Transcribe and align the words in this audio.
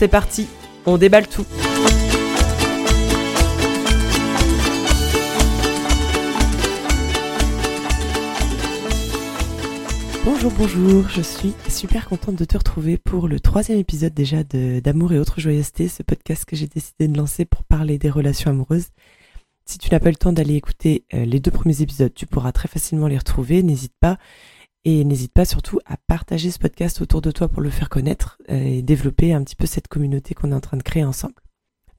C'est 0.00 0.08
parti, 0.08 0.46
on 0.86 0.96
déballe 0.96 1.28
tout. 1.28 1.44
Bonjour, 10.24 10.52
bonjour, 10.56 11.06
je 11.10 11.20
suis 11.20 11.52
super 11.68 12.08
contente 12.08 12.36
de 12.36 12.46
te 12.46 12.56
retrouver 12.56 12.96
pour 12.96 13.28
le 13.28 13.40
troisième 13.40 13.78
épisode 13.78 14.14
déjà 14.14 14.42
d'Amour 14.42 15.12
et 15.12 15.18
autres 15.18 15.38
joyeusetés, 15.38 15.88
ce 15.88 16.02
podcast 16.02 16.46
que 16.46 16.56
j'ai 16.56 16.66
décidé 16.66 17.06
de 17.06 17.18
lancer 17.18 17.44
pour 17.44 17.64
parler 17.64 17.98
des 17.98 18.08
relations 18.08 18.50
amoureuses. 18.50 18.88
Si 19.66 19.76
tu 19.76 19.90
n'as 19.90 20.00
pas 20.00 20.08
le 20.08 20.16
temps 20.16 20.32
d'aller 20.32 20.54
écouter 20.54 21.04
euh, 21.12 21.26
les 21.26 21.40
deux 21.40 21.50
premiers 21.50 21.82
épisodes, 21.82 22.14
tu 22.14 22.24
pourras 22.24 22.52
très 22.52 22.68
facilement 22.68 23.06
les 23.06 23.18
retrouver, 23.18 23.62
n'hésite 23.62 23.92
pas. 24.00 24.16
Et 24.84 25.04
n'hésite 25.04 25.32
pas 25.32 25.44
surtout 25.44 25.78
à 25.84 25.96
partager 25.96 26.50
ce 26.50 26.58
podcast 26.58 27.00
autour 27.00 27.20
de 27.20 27.30
toi 27.30 27.48
pour 27.48 27.60
le 27.60 27.70
faire 27.70 27.88
connaître 27.88 28.38
euh, 28.50 28.54
et 28.54 28.82
développer 28.82 29.32
un 29.32 29.44
petit 29.44 29.56
peu 29.56 29.66
cette 29.66 29.88
communauté 29.88 30.34
qu'on 30.34 30.52
est 30.52 30.54
en 30.54 30.60
train 30.60 30.78
de 30.78 30.82
créer 30.82 31.04
ensemble. 31.04 31.34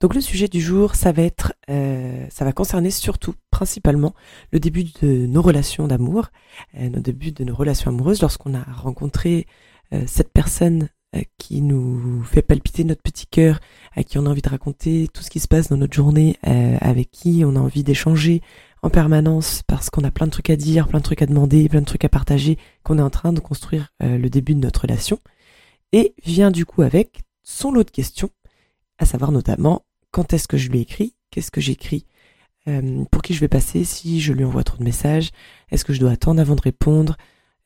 Donc 0.02 0.16
le 0.16 0.22
sujet 0.22 0.48
du 0.48 0.60
jour, 0.60 0.96
ça 0.96 1.12
va 1.12 1.22
être, 1.22 1.54
euh, 1.70 2.26
ça 2.32 2.44
va 2.44 2.54
concerner 2.54 2.90
surtout, 2.90 3.36
principalement, 3.52 4.16
le 4.52 4.60
début 4.60 4.84
de 4.84 5.28
nos 5.28 5.44
relations 5.44 5.88
d'amour, 5.88 6.30
euh, 6.76 6.90
le 6.90 7.02
début 7.02 7.32
de 7.32 7.44
nos 7.44 7.54
relations 7.54 7.92
amoureuses, 7.92 8.20
lorsqu'on 8.20 8.56
a 8.56 8.64
rencontré 8.64 9.46
euh, 9.94 10.04
cette 10.08 10.34
personne 10.34 10.90
qui 11.38 11.62
nous 11.62 12.24
fait 12.24 12.42
palpiter 12.42 12.86
notre 12.86 13.02
petit 13.02 13.28
cœur, 13.28 13.60
à 13.94 14.04
qui 14.06 14.18
on 14.18 14.26
a 14.26 14.30
envie 14.30 14.42
de 14.42 14.48
raconter 14.48 15.10
tout 15.14 15.24
ce 15.24 15.30
qui 15.30 15.42
se 15.42 15.48
passe 15.50 15.68
dans 15.68 15.76
notre 15.76 15.94
journée, 15.94 16.38
avec 16.42 17.12
qui 17.12 17.44
on 17.46 17.58
a 17.58 17.60
envie 17.60 17.84
d'échanger 17.84 18.42
en 18.82 18.90
permanence 18.90 19.64
parce 19.68 19.90
qu'on 19.90 20.04
a 20.04 20.12
plein 20.12 20.26
de 20.26 20.32
trucs 20.32 20.50
à 20.50 20.56
dire, 20.56 20.88
plein 20.88 21.00
de 21.00 21.04
trucs 21.04 21.22
à 21.22 21.26
demander, 21.26 21.70
plein 21.70 21.82
de 21.82 21.86
trucs 21.86 22.06
à 22.06 22.10
partager, 22.10 22.58
qu'on 22.84 22.98
est 22.98 23.04
en 23.04 23.10
train 23.10 23.34
de 23.34 23.40
construire 23.40 23.94
le 24.00 24.28
début 24.28 24.56
de 24.56 24.60
notre 24.60 24.82
relation. 24.82 25.20
Et 25.92 26.16
vient 26.26 26.52
du 26.52 26.66
coup 26.66 26.82
avec 26.82 27.22
son 27.44 27.72
lot 27.72 27.84
de 27.84 27.92
questions, 27.92 28.30
à 28.98 29.06
savoir 29.06 29.32
notamment 29.32 29.86
quand 30.12 30.34
est-ce 30.34 30.48
que 30.48 30.58
je 30.58 30.70
lui 30.70 30.80
ai 30.80 30.82
écrit, 30.82 31.16
qu'est-ce 31.30 31.52
que 31.52 31.62
j'écris, 31.62 32.06
euh, 32.68 33.04
pour 33.12 33.22
qui 33.22 33.34
je 33.34 33.40
vais 33.40 33.48
passer, 33.48 33.84
si 33.84 34.22
je 34.22 34.34
lui 34.34 34.44
envoie 34.44 34.64
trop 34.64 34.78
de 34.78 34.84
messages, 34.84 35.32
est-ce 35.72 35.86
que 35.86 35.94
je 35.94 36.00
dois 36.00 36.12
attendre 36.12 36.40
avant 36.42 36.56
de 36.56 36.62
répondre, 36.62 37.18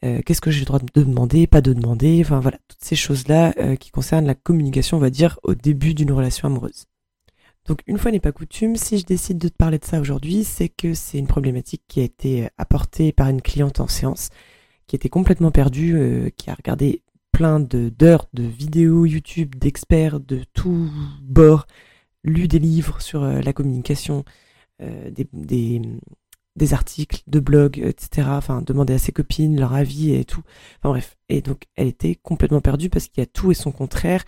euh, 0.04 0.22
qu'est-ce 0.26 0.42
que 0.42 0.52
j'ai 0.52 0.60
le 0.62 0.66
droit 0.66 0.80
de 0.80 1.02
demander, 1.02 1.48
pas 1.48 1.62
de 1.62 1.74
demander, 1.74 2.22
enfin 2.24 2.40
voilà, 2.40 2.60
toutes 2.68 2.84
ces 2.84 2.96
choses-là 2.96 3.54
euh, 3.58 3.76
qui 3.76 3.92
concernent 3.92 4.26
la 4.26 4.36
communication, 4.36 4.98
on 4.98 5.02
va 5.02 5.10
dire, 5.10 5.40
au 5.44 5.56
début 5.56 5.94
d'une 5.94 6.12
relation 6.12 6.48
amoureuse. 6.48 6.86
Donc 7.68 7.82
une 7.88 7.98
fois 7.98 8.12
n'est 8.12 8.20
pas 8.20 8.32
coutume, 8.32 8.76
si 8.76 8.98
je 9.00 9.06
décide 9.06 9.38
de 9.38 9.48
te 9.48 9.56
parler 9.56 9.80
de 9.80 9.86
ça 9.86 10.00
aujourd'hui, 10.00 10.44
c'est 10.44 10.70
que 10.70 10.94
c'est 10.94 11.18
une 11.18 11.28
problématique 11.28 11.84
qui 11.88 12.00
a 12.00 12.04
été 12.04 12.48
apportée 12.58 13.12
par 13.12 13.30
une 13.30 13.42
cliente 13.42 13.80
en 13.80 13.88
séance, 13.88 14.30
qui 14.88 14.96
était 14.96 15.10
complètement 15.10 15.52
perdue, 15.52 16.32
qui 16.38 16.52
a 16.52 16.54
regardé 16.54 17.02
plein 17.36 17.60
d'heures 17.60 18.28
de 18.34 18.44
vidéos 18.44 19.06
YouTube 19.06 19.56
d'experts 19.56 20.22
de 20.22 20.46
tous 20.54 20.90
bords, 21.22 21.68
lu 22.24 22.48
des 22.48 22.60
livres 22.60 23.02
sur 23.02 23.24
euh, 23.24 23.42
la 23.42 23.52
communication, 23.52 24.24
euh, 24.82 25.12
des, 25.12 25.28
des, 25.34 25.82
des, 26.56 26.74
articles 26.74 27.24
de 27.28 27.42
blog, 27.42 27.78
etc. 27.78 28.30
Enfin, 28.32 28.62
demander 28.62 28.94
à 28.94 28.98
ses 28.98 29.12
copines 29.12 29.60
leur 29.60 29.74
avis 29.74 30.14
et 30.14 30.24
tout. 30.24 30.44
Enfin 30.80 30.90
bref. 30.92 31.18
Et 31.28 31.42
donc, 31.42 31.64
elle 31.76 31.88
était 31.88 32.16
complètement 32.16 32.62
perdue 32.62 32.90
parce 32.90 33.10
qu'il 33.10 33.22
y 33.22 33.24
a 33.24 33.28
tout 33.28 33.52
et 33.52 33.56
son 33.56 33.74
contraire. 33.74 34.24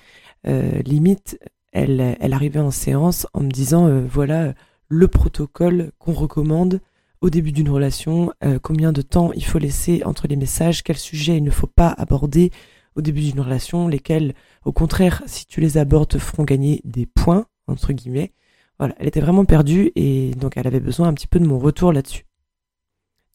Euh, 0.46 0.82
limite, 0.82 1.40
elle, 1.72 2.34
arrivait 2.34 2.60
en 2.60 2.72
séance 2.72 3.28
en 3.34 3.42
me 3.42 3.50
disant, 3.50 3.88
euh, 3.88 4.06
voilà, 4.10 4.54
le 4.90 5.08
protocole 5.08 5.92
qu'on 6.00 6.14
recommande 6.14 6.82
au 7.22 7.30
début 7.30 7.52
d'une 7.52 7.70
relation, 7.70 8.32
combien 8.62 8.92
de 8.92 9.02
temps 9.02 9.32
il 9.34 9.44
faut 9.44 9.58
laisser 9.58 10.04
entre 10.06 10.28
les 10.28 10.36
messages, 10.36 10.84
quels 10.84 11.00
sujets 11.00 11.38
il 11.38 11.44
ne 11.44 11.50
faut 11.50 11.66
pas 11.66 11.90
aborder 11.90 12.52
au 12.96 13.02
début 13.02 13.22
d'une 13.22 13.40
relation, 13.40 13.88
lesquels, 13.88 14.36
au 14.66 14.72
contraire, 14.72 15.24
si 15.26 15.48
tu 15.48 15.60
les 15.60 15.80
abordes, 15.80 16.10
te 16.10 16.20
feront 16.20 16.44
gagner 16.44 16.80
des 16.84 17.08
points 17.08 17.48
entre 17.66 17.92
guillemets. 17.92 18.34
Voilà, 18.80 18.96
elle 19.00 19.08
était 19.08 19.20
vraiment 19.20 19.46
perdue 19.46 19.92
et 19.96 20.32
donc 20.36 20.58
elle 20.58 20.68
avait 20.68 20.80
besoin 20.80 21.08
un 21.08 21.14
petit 21.14 21.28
peu 21.28 21.40
de 21.40 21.48
mon 21.48 21.58
retour 21.58 21.92
là-dessus. 21.92 22.27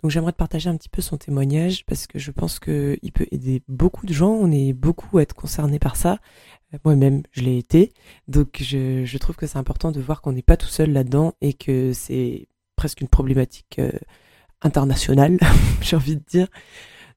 Donc 0.02 0.10
j'aimerais 0.10 0.32
te 0.32 0.36
partager 0.36 0.68
un 0.68 0.76
petit 0.76 0.88
peu 0.88 1.00
son 1.00 1.16
témoignage 1.16 1.86
parce 1.86 2.06
que 2.06 2.18
je 2.18 2.30
pense 2.32 2.58
qu'il 2.58 3.12
peut 3.14 3.26
aider 3.30 3.62
beaucoup 3.68 4.04
de 4.04 4.12
gens. 4.12 4.32
On 4.32 4.50
est 4.50 4.72
beaucoup 4.72 5.18
à 5.18 5.22
être 5.22 5.34
concernés 5.34 5.78
par 5.78 5.94
ça. 5.96 6.18
Euh, 6.74 6.78
moi-même, 6.84 7.22
je 7.30 7.42
l'ai 7.42 7.56
été. 7.56 7.92
Donc 8.26 8.58
je, 8.60 9.04
je 9.04 9.18
trouve 9.18 9.36
que 9.36 9.46
c'est 9.46 9.58
important 9.58 9.92
de 9.92 10.00
voir 10.00 10.20
qu'on 10.20 10.32
n'est 10.32 10.42
pas 10.42 10.56
tout 10.56 10.66
seul 10.66 10.92
là-dedans 10.92 11.34
et 11.40 11.54
que 11.54 11.92
c'est 11.92 12.48
presque 12.74 13.00
une 13.00 13.08
problématique 13.08 13.78
euh, 13.78 13.92
internationale, 14.62 15.38
j'ai 15.80 15.96
envie 15.96 16.16
de 16.16 16.24
dire. 16.28 16.48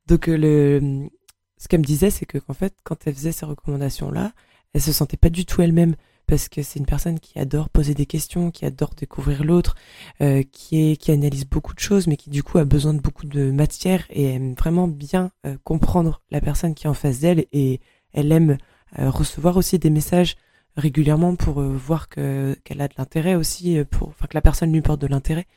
Donc 0.06 0.30
euh, 0.30 0.38
le, 0.38 1.10
ce 1.58 1.68
qu'elle 1.68 1.80
me 1.80 1.86
disait, 1.86 2.12
c'est 2.12 2.28
que 2.28 2.38
qu'en 2.38 2.54
fait, 2.54 2.76
quand 2.84 3.08
elle 3.08 3.16
faisait 3.16 3.32
ces 3.32 3.46
recommandations-là, 3.46 4.34
elle 4.74 4.82
se 4.82 4.92
sentait 4.92 5.18
pas 5.18 5.30
du 5.30 5.46
tout 5.46 5.62
elle-même 5.62 5.96
parce 6.28 6.50
que 6.50 6.62
c'est 6.62 6.80
une 6.80 6.86
personne 6.86 7.20
qui 7.20 7.40
adore 7.40 7.70
poser 7.70 7.94
des 7.94 8.06
questions, 8.06 8.52
qui 8.52 8.66
adore 8.66 8.94
découvrir 8.96 9.44
l'autre, 9.44 9.76
euh, 10.22 10.44
qui 10.52 10.92
est 10.92 10.98
qui 10.98 11.12
analyse 11.12 11.46
beaucoup 11.46 11.74
de 11.74 11.80
choses, 11.80 12.08
mais 12.08 12.18
qui 12.18 12.30
du 12.30 12.44
coup 12.44 12.58
a 12.58 12.66
besoin 12.66 12.94
de 12.94 13.00
beaucoup 13.00 13.26
de 13.26 13.52
matière 13.52 14.06
et 14.10 14.26
aime 14.34 14.54
vraiment 14.54 14.88
bien 14.88 15.32
euh, 15.46 15.58
comprendre 15.64 16.22
la 16.32 16.42
personne 16.42 16.76
qui 16.76 16.86
est 16.88 16.90
en 16.90 16.94
face 16.94 17.20
d'elle 17.20 17.46
et 17.52 17.80
elle 18.14 18.32
aime 18.32 18.58
euh, 19.00 19.10
recevoir 19.10 19.58
aussi 19.58 19.80
des 19.80 19.90
messages 19.90 20.36
régulièrement 20.78 21.36
pour 21.36 21.62
voir 21.62 22.10
que 22.10 22.58
qu'elle 22.64 22.82
a 22.82 22.88
de 22.88 22.96
l'intérêt 22.98 23.36
aussi, 23.36 23.80
pour 23.90 24.10
enfin 24.10 24.28
que 24.28 24.36
la 24.36 24.42
personne 24.42 24.74
lui 24.74 24.82
porte 24.82 25.00
de 25.00 25.08
l'intérêt. 25.08 25.48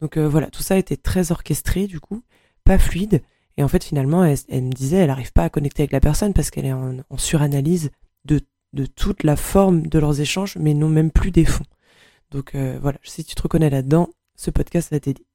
Donc 0.00 0.16
voilà, 0.18 0.48
tout 0.48 0.62
ça 0.62 0.78
été 0.78 0.96
très 0.96 1.30
orchestré 1.30 1.86
du 1.86 2.00
coup, 2.00 2.22
pas 2.64 2.78
fluide. 2.78 3.22
Et 3.58 3.62
en 3.62 3.68
fait, 3.68 3.84
finalement, 3.84 4.24
elle, 4.24 4.62
me 4.62 4.72
disait, 4.72 4.96
elle 4.96 5.08
n'arrive 5.08 5.32
pas 5.32 5.44
à 5.44 5.50
connecter 5.50 5.82
avec 5.82 5.92
la 5.92 6.00
personne 6.00 6.32
parce 6.32 6.50
qu'elle 6.50 6.64
est 6.64 6.72
en, 6.72 6.96
en 7.10 7.18
suranalyse 7.18 7.90
de 8.24 8.40
de 8.72 8.86
toute 8.86 9.22
la 9.22 9.36
forme 9.36 9.86
de 9.86 9.98
leurs 9.98 10.20
échanges, 10.20 10.56
mais 10.56 10.74
non 10.74 10.88
même 10.88 11.10
plus 11.10 11.30
des 11.30 11.44
fonds. 11.44 11.64
Donc 12.30 12.54
euh, 12.54 12.78
voilà, 12.80 12.98
si 13.02 13.24
tu 13.24 13.34
te 13.34 13.42
reconnais 13.42 13.70
là-dedans, 13.70 14.08
ce 14.36 14.50
podcast 14.50 14.90
va 14.90 15.00
t'aider. 15.00 15.26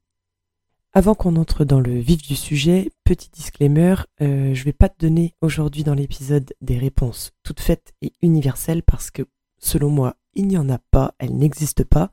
Avant 0.93 1.13
qu'on 1.13 1.35
entre 1.35 1.63
dans 1.63 1.79
le 1.79 1.99
vif 1.99 2.23
du 2.23 2.35
sujet, 2.35 2.89
petit 3.03 3.29
disclaimer, 3.31 3.95
euh, 4.21 4.55
je 4.55 4.63
vais 4.63 4.73
pas 4.73 4.89
te 4.89 5.05
donner 5.05 5.35
aujourd'hui 5.41 5.83
dans 5.83 5.93
l'épisode 5.93 6.53
des 6.61 6.77
réponses 6.77 7.33
toutes 7.43 7.59
faites 7.59 7.93
et 8.01 8.13
universelles 8.21 8.81
parce 8.81 9.11
que 9.11 9.23
selon 9.59 9.89
moi, 9.89 10.15
il 10.33 10.47
n'y 10.47 10.57
en 10.57 10.69
a 10.69 10.79
pas, 10.79 11.13
elles 11.19 11.37
n'existent 11.37 11.83
pas. 11.87 12.11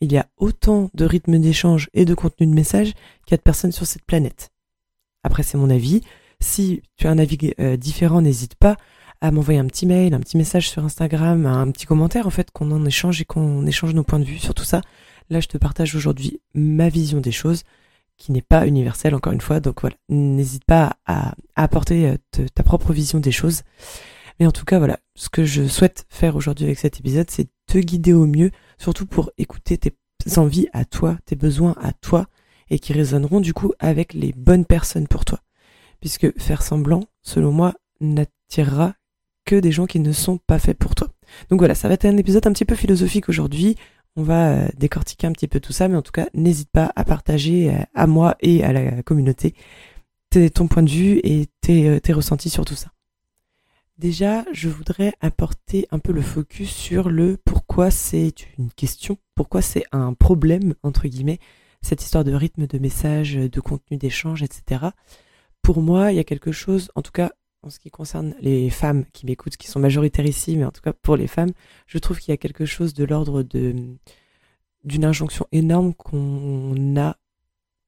Il 0.00 0.12
y 0.12 0.18
a 0.18 0.28
autant 0.36 0.90
de 0.92 1.06
rythmes 1.06 1.38
d'échange 1.38 1.88
et 1.94 2.04
de 2.04 2.14
contenu 2.14 2.46
de 2.46 2.52
message 2.52 2.92
qu'il 3.24 3.30
y 3.30 3.34
a 3.34 3.38
de 3.38 3.42
personnes 3.42 3.72
sur 3.72 3.86
cette 3.86 4.04
planète. 4.04 4.50
Après, 5.22 5.42
c'est 5.42 5.56
mon 5.56 5.70
avis. 5.70 6.02
Si 6.40 6.82
tu 6.96 7.06
as 7.06 7.10
un 7.10 7.18
avis 7.18 7.54
euh, 7.58 7.78
différent, 7.78 8.20
n'hésite 8.20 8.56
pas 8.56 8.76
à 9.20 9.30
m'envoyer 9.30 9.58
un 9.58 9.66
petit 9.66 9.86
mail, 9.86 10.14
un 10.14 10.20
petit 10.20 10.36
message 10.36 10.68
sur 10.70 10.84
Instagram, 10.84 11.46
un 11.46 11.70
petit 11.70 11.86
commentaire 11.86 12.26
en 12.26 12.30
fait, 12.30 12.50
qu'on 12.50 12.70
en 12.70 12.84
échange 12.84 13.20
et 13.20 13.24
qu'on 13.24 13.66
échange 13.66 13.94
nos 13.94 14.04
points 14.04 14.18
de 14.18 14.24
vue 14.24 14.38
sur 14.38 14.54
tout 14.54 14.64
ça. 14.64 14.80
Là, 15.30 15.40
je 15.40 15.48
te 15.48 15.58
partage 15.58 15.94
aujourd'hui 15.94 16.40
ma 16.54 16.88
vision 16.88 17.20
des 17.20 17.32
choses 17.32 17.62
qui 18.16 18.32
n'est 18.32 18.42
pas 18.42 18.66
universelle 18.66 19.14
encore 19.14 19.32
une 19.32 19.40
fois. 19.40 19.60
Donc 19.60 19.80
voilà, 19.80 19.96
n'hésite 20.08 20.64
pas 20.64 20.96
à, 21.06 21.34
apporter 21.54 22.08
euh, 22.08 22.46
ta 22.54 22.62
propre 22.62 22.92
vision 22.92 23.20
des 23.20 23.32
choses. 23.32 23.62
Mais 24.38 24.46
en 24.46 24.52
tout 24.52 24.64
cas, 24.64 24.78
voilà, 24.78 24.98
ce 25.14 25.28
que 25.28 25.44
je 25.44 25.66
souhaite 25.66 26.06
faire 26.08 26.36
aujourd'hui 26.36 26.66
avec 26.66 26.78
cet 26.78 26.98
épisode, 27.00 27.30
c'est 27.30 27.48
te 27.66 27.78
guider 27.78 28.12
au 28.12 28.26
mieux, 28.26 28.50
surtout 28.78 29.06
pour 29.06 29.30
écouter 29.38 29.78
tes 29.78 29.94
envies 30.36 30.68
à 30.72 30.84
toi, 30.84 31.18
tes 31.24 31.36
besoins 31.36 31.74
à 31.80 31.92
toi, 31.92 32.26
et 32.68 32.78
qui 32.78 32.92
résonneront 32.92 33.40
du 33.40 33.54
coup 33.54 33.72
avec 33.78 34.12
les 34.12 34.32
bonnes 34.32 34.64
personnes 34.66 35.08
pour 35.08 35.24
toi. 35.24 35.40
Puisque 36.00 36.38
faire 36.38 36.62
semblant, 36.62 37.04
selon 37.22 37.52
moi, 37.52 37.74
n'attirera 38.00 38.94
que 39.46 39.56
des 39.56 39.72
gens 39.72 39.86
qui 39.86 40.00
ne 40.00 40.12
sont 40.12 40.38
pas 40.38 40.58
faits 40.58 40.78
pour 40.78 40.94
toi. 40.94 41.08
Donc 41.48 41.60
voilà, 41.60 41.74
ça 41.74 41.88
va 41.88 41.94
être 41.94 42.04
un 42.04 42.16
épisode 42.18 42.46
un 42.46 42.52
petit 42.52 42.64
peu 42.64 42.74
philosophique 42.74 43.28
aujourd'hui. 43.30 43.76
On 44.16 44.22
va 44.22 44.50
euh, 44.50 44.68
décortiquer 44.76 45.26
un 45.26 45.32
petit 45.32 45.48
peu 45.48 45.60
tout 45.60 45.72
ça, 45.72 45.88
mais 45.88 45.96
en 45.96 46.02
tout 46.02 46.12
cas, 46.12 46.28
n'hésite 46.34 46.70
pas 46.70 46.92
à 46.96 47.04
partager 47.04 47.70
euh, 47.70 47.78
à 47.94 48.06
moi 48.06 48.36
et 48.40 48.64
à 48.64 48.72
la 48.72 49.02
communauté 49.02 49.54
ton 50.54 50.68
point 50.68 50.82
de 50.82 50.90
vue 50.90 51.20
et 51.24 51.46
tes, 51.62 51.88
euh, 51.88 52.00
tes 52.00 52.12
ressentis 52.12 52.50
sur 52.50 52.64
tout 52.64 52.74
ça. 52.74 52.90
Déjà, 53.96 54.44
je 54.52 54.68
voudrais 54.68 55.14
apporter 55.22 55.88
un 55.90 55.98
peu 55.98 56.12
le 56.12 56.20
focus 56.20 56.70
sur 56.70 57.08
le 57.08 57.38
pourquoi 57.42 57.90
c'est 57.90 58.34
une 58.58 58.70
question, 58.70 59.16
pourquoi 59.34 59.62
c'est 59.62 59.84
un 59.92 60.12
problème, 60.12 60.74
entre 60.82 61.08
guillemets, 61.08 61.38
cette 61.80 62.02
histoire 62.02 62.24
de 62.24 62.34
rythme 62.34 62.66
de 62.66 62.78
message, 62.78 63.34
de 63.34 63.60
contenu 63.60 63.96
d'échange, 63.96 64.42
etc. 64.42 64.86
Pour 65.62 65.80
moi, 65.80 66.12
il 66.12 66.16
y 66.16 66.20
a 66.20 66.24
quelque 66.24 66.52
chose, 66.52 66.90
en 66.94 67.00
tout 67.00 67.12
cas 67.12 67.32
en 67.66 67.70
ce 67.70 67.80
qui 67.80 67.90
concerne 67.90 68.34
les 68.40 68.70
femmes 68.70 69.04
qui 69.12 69.26
m'écoutent, 69.26 69.56
qui 69.56 69.66
sont 69.66 69.80
majoritaires 69.80 70.24
ici, 70.24 70.56
mais 70.56 70.64
en 70.64 70.70
tout 70.70 70.82
cas 70.82 70.92
pour 70.92 71.16
les 71.16 71.26
femmes, 71.26 71.50
je 71.86 71.98
trouve 71.98 72.20
qu'il 72.20 72.30
y 72.30 72.34
a 72.34 72.36
quelque 72.36 72.64
chose 72.64 72.94
de 72.94 73.04
l'ordre 73.04 73.42
d'une 73.42 73.98
injonction 75.04 75.46
énorme 75.50 75.92
qu'on 75.92 76.96
a 76.96 77.16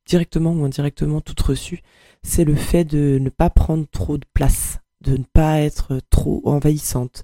directement 0.04 0.52
ou 0.52 0.64
indirectement 0.64 1.20
toutes 1.20 1.40
reçues, 1.40 1.82
c'est 2.24 2.44
le 2.44 2.56
fait 2.56 2.84
de 2.84 3.18
ne 3.20 3.28
pas 3.28 3.50
prendre 3.50 3.86
trop 3.88 4.18
de 4.18 4.24
place, 4.34 4.80
de 5.00 5.16
ne 5.16 5.24
pas 5.32 5.60
être 5.60 6.00
trop 6.10 6.42
envahissante, 6.44 7.22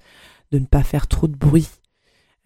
de 0.52 0.60
ne 0.60 0.66
pas 0.66 0.84
faire 0.84 1.08
trop 1.08 1.26
de 1.26 1.34
bruit, 1.34 1.68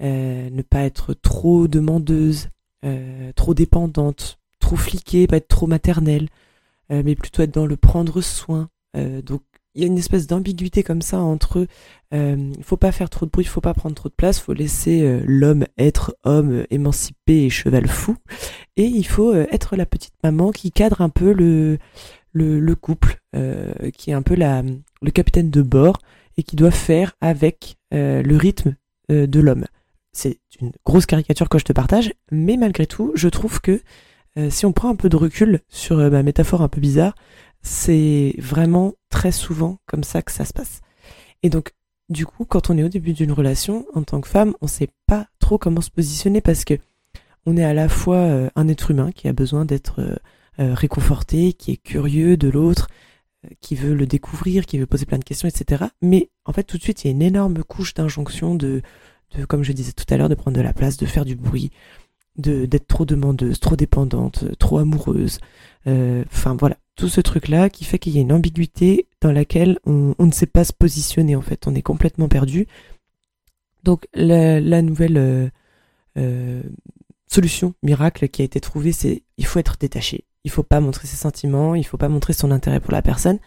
euh, 0.00 0.48
ne 0.48 0.62
pas 0.62 0.84
être 0.84 1.12
trop 1.12 1.68
demandeuse, 1.68 2.48
euh, 2.84 3.32
trop 3.32 3.52
dépendante, 3.52 4.38
trop 4.58 4.76
fliquée, 4.76 5.26
pas 5.26 5.36
être 5.36 5.48
trop 5.48 5.66
maternelle, 5.66 6.28
euh, 6.92 7.02
mais 7.04 7.14
plutôt 7.14 7.42
être 7.42 7.52
dans 7.52 7.66
le 7.66 7.76
prendre 7.76 8.22
soin. 8.22 8.70
donc 8.94 9.42
il 9.78 9.82
y 9.82 9.84
a 9.84 9.86
une 9.86 9.96
espèce 9.96 10.26
d'ambiguïté 10.26 10.82
comme 10.82 11.02
ça 11.02 11.20
entre 11.20 11.66
il 12.12 12.64
faut 12.64 12.76
pas 12.76 12.90
faire 12.90 13.10
trop 13.10 13.26
de 13.26 13.30
bruit, 13.30 13.44
faut 13.44 13.60
pas 13.60 13.74
prendre 13.74 13.94
trop 13.94 14.08
de 14.08 14.14
place, 14.14 14.40
faut 14.40 14.52
laisser 14.54 15.20
l'homme 15.24 15.66
être 15.76 16.16
homme 16.24 16.64
émancipé 16.70 17.44
et 17.44 17.50
cheval 17.50 17.86
fou, 17.86 18.16
et 18.76 18.86
il 18.86 19.06
faut 19.06 19.34
être 19.34 19.76
la 19.76 19.86
petite 19.86 20.14
maman 20.24 20.50
qui 20.50 20.72
cadre 20.72 21.00
un 21.00 21.10
peu 21.10 21.32
le 21.32 21.78
le, 22.32 22.58
le 22.58 22.74
couple, 22.74 23.20
qui 23.94 24.10
est 24.10 24.14
un 24.14 24.22
peu 24.22 24.34
la 24.34 24.62
le 25.02 25.10
capitaine 25.10 25.50
de 25.50 25.62
bord 25.62 25.98
et 26.36 26.42
qui 26.42 26.56
doit 26.56 26.70
faire 26.70 27.12
avec 27.20 27.76
le 27.92 28.36
rythme 28.36 28.74
de 29.10 29.40
l'homme. 29.40 29.66
C'est 30.12 30.40
une 30.60 30.72
grosse 30.84 31.06
caricature 31.06 31.48
que 31.48 31.58
je 31.58 31.64
te 31.64 31.72
partage, 31.72 32.12
mais 32.32 32.56
malgré 32.56 32.86
tout, 32.86 33.12
je 33.14 33.28
trouve 33.28 33.60
que 33.60 33.82
euh, 34.38 34.50
si 34.50 34.66
on 34.66 34.72
prend 34.72 34.90
un 34.90 34.96
peu 34.96 35.08
de 35.08 35.16
recul 35.16 35.60
sur 35.68 35.98
euh, 35.98 36.10
ma 36.10 36.22
métaphore 36.22 36.62
un 36.62 36.68
peu 36.68 36.80
bizarre, 36.80 37.14
c'est 37.62 38.34
vraiment 38.38 38.94
très 39.18 39.32
souvent 39.32 39.78
comme 39.86 40.04
ça 40.04 40.22
que 40.22 40.30
ça 40.30 40.44
se 40.44 40.52
passe. 40.52 40.80
Et 41.42 41.50
donc, 41.50 41.72
du 42.08 42.24
coup, 42.24 42.44
quand 42.44 42.70
on 42.70 42.78
est 42.78 42.84
au 42.84 42.88
début 42.88 43.14
d'une 43.14 43.32
relation, 43.32 43.84
en 43.94 44.04
tant 44.04 44.20
que 44.20 44.28
femme, 44.28 44.54
on 44.60 44.68
sait 44.68 44.90
pas 45.08 45.26
trop 45.40 45.58
comment 45.58 45.80
se 45.80 45.90
positionner 45.90 46.40
parce 46.40 46.64
que 46.64 46.74
on 47.44 47.56
est 47.56 47.64
à 47.64 47.74
la 47.74 47.88
fois 47.88 48.18
euh, 48.18 48.48
un 48.54 48.68
être 48.68 48.92
humain 48.92 49.10
qui 49.10 49.26
a 49.26 49.32
besoin 49.32 49.64
d'être 49.64 50.20
réconforté, 50.58 51.52
qui 51.52 51.70
est 51.70 51.76
curieux 51.76 52.36
de 52.36 52.48
l'autre, 52.48 52.88
qui 53.60 53.76
veut 53.76 53.94
le 53.94 54.06
découvrir, 54.06 54.66
qui 54.66 54.76
veut 54.76 54.86
poser 54.86 55.06
plein 55.06 55.18
de 55.18 55.24
questions, 55.24 55.48
etc. 55.48 55.84
Mais 56.02 56.30
en 56.44 56.52
fait, 56.52 56.64
tout 56.64 56.78
de 56.78 56.82
suite, 56.82 57.04
il 57.04 57.06
y 57.06 57.10
a 57.10 57.12
une 57.12 57.22
énorme 57.22 57.62
couche 57.62 57.94
d'injonction 57.94 58.56
de 58.56 58.82
comme 59.46 59.62
je 59.62 59.72
disais 59.72 59.92
tout 59.92 60.04
à 60.12 60.16
l'heure, 60.16 60.28
de 60.28 60.34
prendre 60.34 60.56
de 60.56 60.62
la 60.62 60.72
place, 60.72 60.96
de 60.96 61.06
faire 61.06 61.24
du 61.24 61.36
bruit, 61.36 61.70
de 62.36 62.66
d'être 62.66 62.86
trop 62.86 63.04
demandeuse, 63.04 63.60
trop 63.60 63.76
dépendante, 63.76 64.44
trop 64.58 64.78
amoureuse. 64.78 65.38
Euh, 65.86 66.24
enfin 66.32 66.56
voilà, 66.58 66.76
tout 66.98 67.08
ce 67.08 67.20
truc-là 67.20 67.70
qui 67.70 67.84
fait 67.84 68.00
qu'il 68.00 68.12
y 68.14 68.18
a 68.18 68.22
une 68.22 68.32
ambiguïté 68.32 69.06
dans 69.20 69.30
laquelle 69.30 69.78
on, 69.86 70.14
ne 70.18 70.32
sait 70.32 70.46
pas 70.46 70.64
se 70.64 70.72
positionner 70.72 71.36
en 71.36 71.40
fait, 71.40 71.66
on 71.68 71.74
est 71.76 71.82
complètement 71.82 72.28
perdu. 72.28 72.66
Donc 73.84 74.06
la, 74.14 74.82
nouvelle 74.82 75.16
euh, 75.16 75.48
euh, 76.18 76.62
solution 77.28 77.74
miracle 77.84 78.28
qui 78.28 78.42
a 78.42 78.44
été 78.44 78.60
trouvée, 78.60 78.90
c'est 78.90 79.22
il 79.36 79.46
faut 79.46 79.60
être 79.60 79.76
détaché, 79.78 80.24
il 80.42 80.50
faut 80.50 80.64
pas 80.64 80.80
montrer 80.80 81.06
ses 81.06 81.16
sentiments, 81.16 81.76
il 81.76 81.86
faut 81.86 81.96
pas 81.96 82.08
montrer 82.08 82.32
son 82.32 82.50
intérêt 82.50 82.80
pour 82.80 82.92
la 82.92 83.00
personne. 83.00 83.38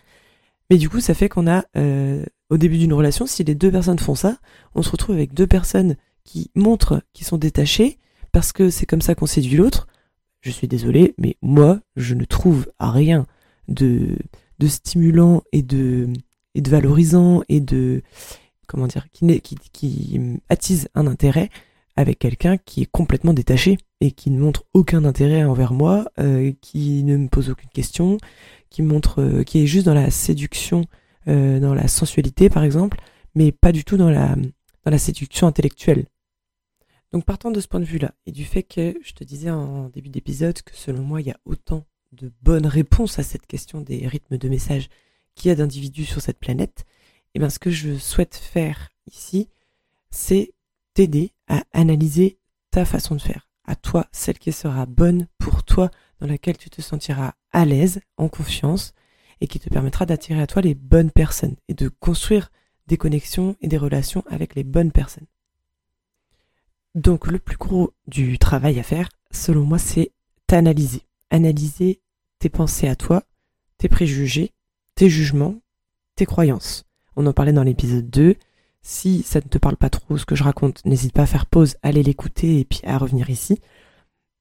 Mais 0.70 0.78
du 0.78 0.90
coup, 0.90 1.02
ça 1.02 1.14
fait 1.14 1.28
qu'on 1.28 1.48
a 1.48 1.66
euh, 1.76 2.24
au 2.50 2.58
début 2.58 2.78
d'une 2.78 2.94
relation, 2.94 3.28
si 3.28 3.44
les 3.44 3.54
deux 3.54 3.70
personnes 3.70 4.00
font 4.00 4.16
ça, 4.16 4.38
on 4.76 4.82
se 4.82 4.90
retrouve 4.90 5.18
avec 5.18 5.34
deux 5.34 5.48
personnes 5.48 5.98
qui 6.24 6.52
montrent 6.56 7.04
qu'ils 7.12 7.28
sont 7.28 7.38
détachés 7.38 8.00
parce 8.32 8.54
que 8.54 8.70
c'est 8.70 8.86
comme 8.86 9.02
ça 9.02 9.14
qu'on 9.14 9.26
séduit 9.26 9.58
l'autre. 9.58 9.88
Je 10.40 10.52
suis 10.52 10.70
désolé, 10.70 11.16
mais 11.18 11.36
moi, 11.42 11.82
je 11.98 12.16
ne 12.16 12.24
trouve 12.24 12.72
à 12.80 12.92
rien 12.92 13.28
de, 13.72 14.18
de 14.60 14.68
stimulant 14.68 15.44
et 15.52 15.64
de, 15.64 16.10
et 16.56 16.62
de 16.62 16.70
valorisant 16.70 17.44
et 17.50 17.60
de, 17.60 18.04
comment 18.68 18.88
dire, 18.88 19.08
qui, 19.12 19.42
qui, 19.42 19.56
qui 19.72 20.20
attise 20.50 20.88
un 20.96 21.08
intérêt 21.08 21.50
avec 21.96 22.20
quelqu'un 22.20 22.58
qui 22.58 22.84
est 22.84 22.92
complètement 22.92 23.34
détaché 23.34 23.78
et 24.00 24.12
qui 24.12 24.32
ne 24.32 24.40
montre 24.40 24.64
aucun 24.74 25.04
intérêt 25.06 25.44
envers 25.44 25.74
moi, 25.74 26.10
euh, 26.20 26.52
qui 26.62 27.04
ne 27.04 27.18
me 27.18 27.28
pose 27.28 27.50
aucune 27.50 27.70
question, 27.70 28.18
qui 28.70 28.82
montre, 28.82 29.22
euh, 29.22 29.44
qui 29.44 29.60
est 29.62 29.68
juste 29.68 29.86
dans 29.86 29.94
la 29.94 30.10
séduction 30.10 30.86
euh, 31.28 31.60
dans 31.60 31.74
la 31.74 31.88
sensualité 31.88 32.50
par 32.50 32.64
exemple, 32.64 33.00
mais 33.36 33.52
pas 33.52 33.72
du 33.72 33.84
tout 33.84 33.98
dans 33.98 34.10
la, 34.10 34.36
dans 34.36 34.92
la 34.92 34.98
séduction 34.98 35.48
intellectuelle. 35.48 36.06
Donc 37.12 37.26
partant 37.26 37.52
de 37.52 37.60
ce 37.60 37.68
point 37.68 37.82
de 37.82 37.86
vue-là, 37.86 38.14
et 38.26 38.32
du 38.32 38.46
fait 38.46 38.64
que 38.64 38.96
je 39.04 39.12
te 39.12 39.24
disais 39.24 39.52
en 39.52 39.90
début 39.90 40.10
d'épisode 40.10 40.62
que 40.62 40.76
selon 40.76 41.04
moi 41.04 41.22
il 41.22 41.28
y 41.28 41.32
a 41.32 41.38
autant 41.46 41.86
de 42.12 42.32
bonnes 42.42 42.68
réponses 42.68 43.20
à 43.20 43.24
cette 43.24 43.48
question 43.48 43.82
des 43.82 44.08
rythmes 44.08 44.38
de 44.38 44.50
message 44.50 44.90
qu'il 45.36 45.50
y 45.50 45.52
a 45.52 45.56
d'individus 45.56 46.06
sur 46.06 46.22
cette 46.22 46.40
planète, 46.40 46.86
et 47.34 47.36
eh 47.36 47.40
bien 47.40 47.50
ce 47.50 47.60
que 47.60 47.72
je 47.72 47.98
souhaite 47.98 48.36
faire 48.36 48.90
ici, 49.08 49.50
c'est 50.10 50.54
t'aider 50.94 51.32
à 51.48 51.64
analyser 51.72 52.38
ta 52.72 52.84
façon 52.84 53.16
de 53.16 53.22
faire, 53.22 53.50
à 53.66 53.76
toi, 53.76 54.08
celle 54.12 54.40
qui 54.40 54.52
sera 54.52 54.86
bonne 54.86 55.28
pour 55.38 55.64
toi, 55.64 55.90
dans 56.20 56.28
laquelle 56.28 56.58
tu 56.58 56.70
te 56.70 56.82
sentiras 56.82 57.34
à 57.52 57.66
l'aise, 57.66 58.02
en 58.18 58.28
confiance, 58.28 58.94
et 59.40 59.48
qui 59.48 59.60
te 59.60 59.70
permettra 59.70 60.06
d'attirer 60.06 60.42
à 60.42 60.48
toi 60.48 60.62
les 60.62 60.76
bonnes 60.76 61.12
personnes 61.12 61.56
et 61.68 61.74
de 61.74 61.88
construire 61.88 62.52
des 62.88 62.98
connexions 62.98 63.56
et 63.62 63.68
des 63.68 63.78
relations 63.78 64.24
avec 64.30 64.56
les 64.56 64.64
bonnes 64.64 64.92
personnes. 64.92 65.26
Donc 66.94 67.28
le 67.28 67.40
plus 67.40 67.58
gros 67.58 67.94
du 68.08 68.38
travail 68.38 68.80
à 68.80 68.84
faire, 68.84 69.10
selon 69.32 69.64
moi, 69.64 69.80
c'est 69.80 70.12
t'analyser. 70.48 71.06
Analyser 71.32 72.02
tes 72.38 72.50
pensées 72.50 72.88
à 72.88 72.96
toi, 72.96 73.24
tes 73.80 73.90
préjugés, 73.90 74.52
tes 74.94 75.10
jugements, 75.10 75.56
tes 76.16 76.28
croyances. 76.28 76.86
On 77.16 77.26
en 77.26 77.34
parlait 77.34 77.54
dans 77.54 77.64
l'épisode 77.64 78.10
2. 78.10 78.36
Si 78.84 79.24
ça 79.24 79.40
ne 79.40 79.50
te 79.50 79.58
parle 79.58 79.78
pas 79.78 79.90
trop 79.90 80.18
ce 80.18 80.26
que 80.26 80.36
je 80.36 80.44
raconte, 80.44 80.86
n'hésite 80.86 81.14
pas 81.14 81.24
à 81.24 81.28
faire 81.28 81.46
pause, 81.46 81.78
aller 81.82 82.04
l'écouter 82.04 82.60
et 82.60 82.66
puis 82.66 82.82
à 82.84 82.98
revenir 82.98 83.30
ici. 83.30 83.60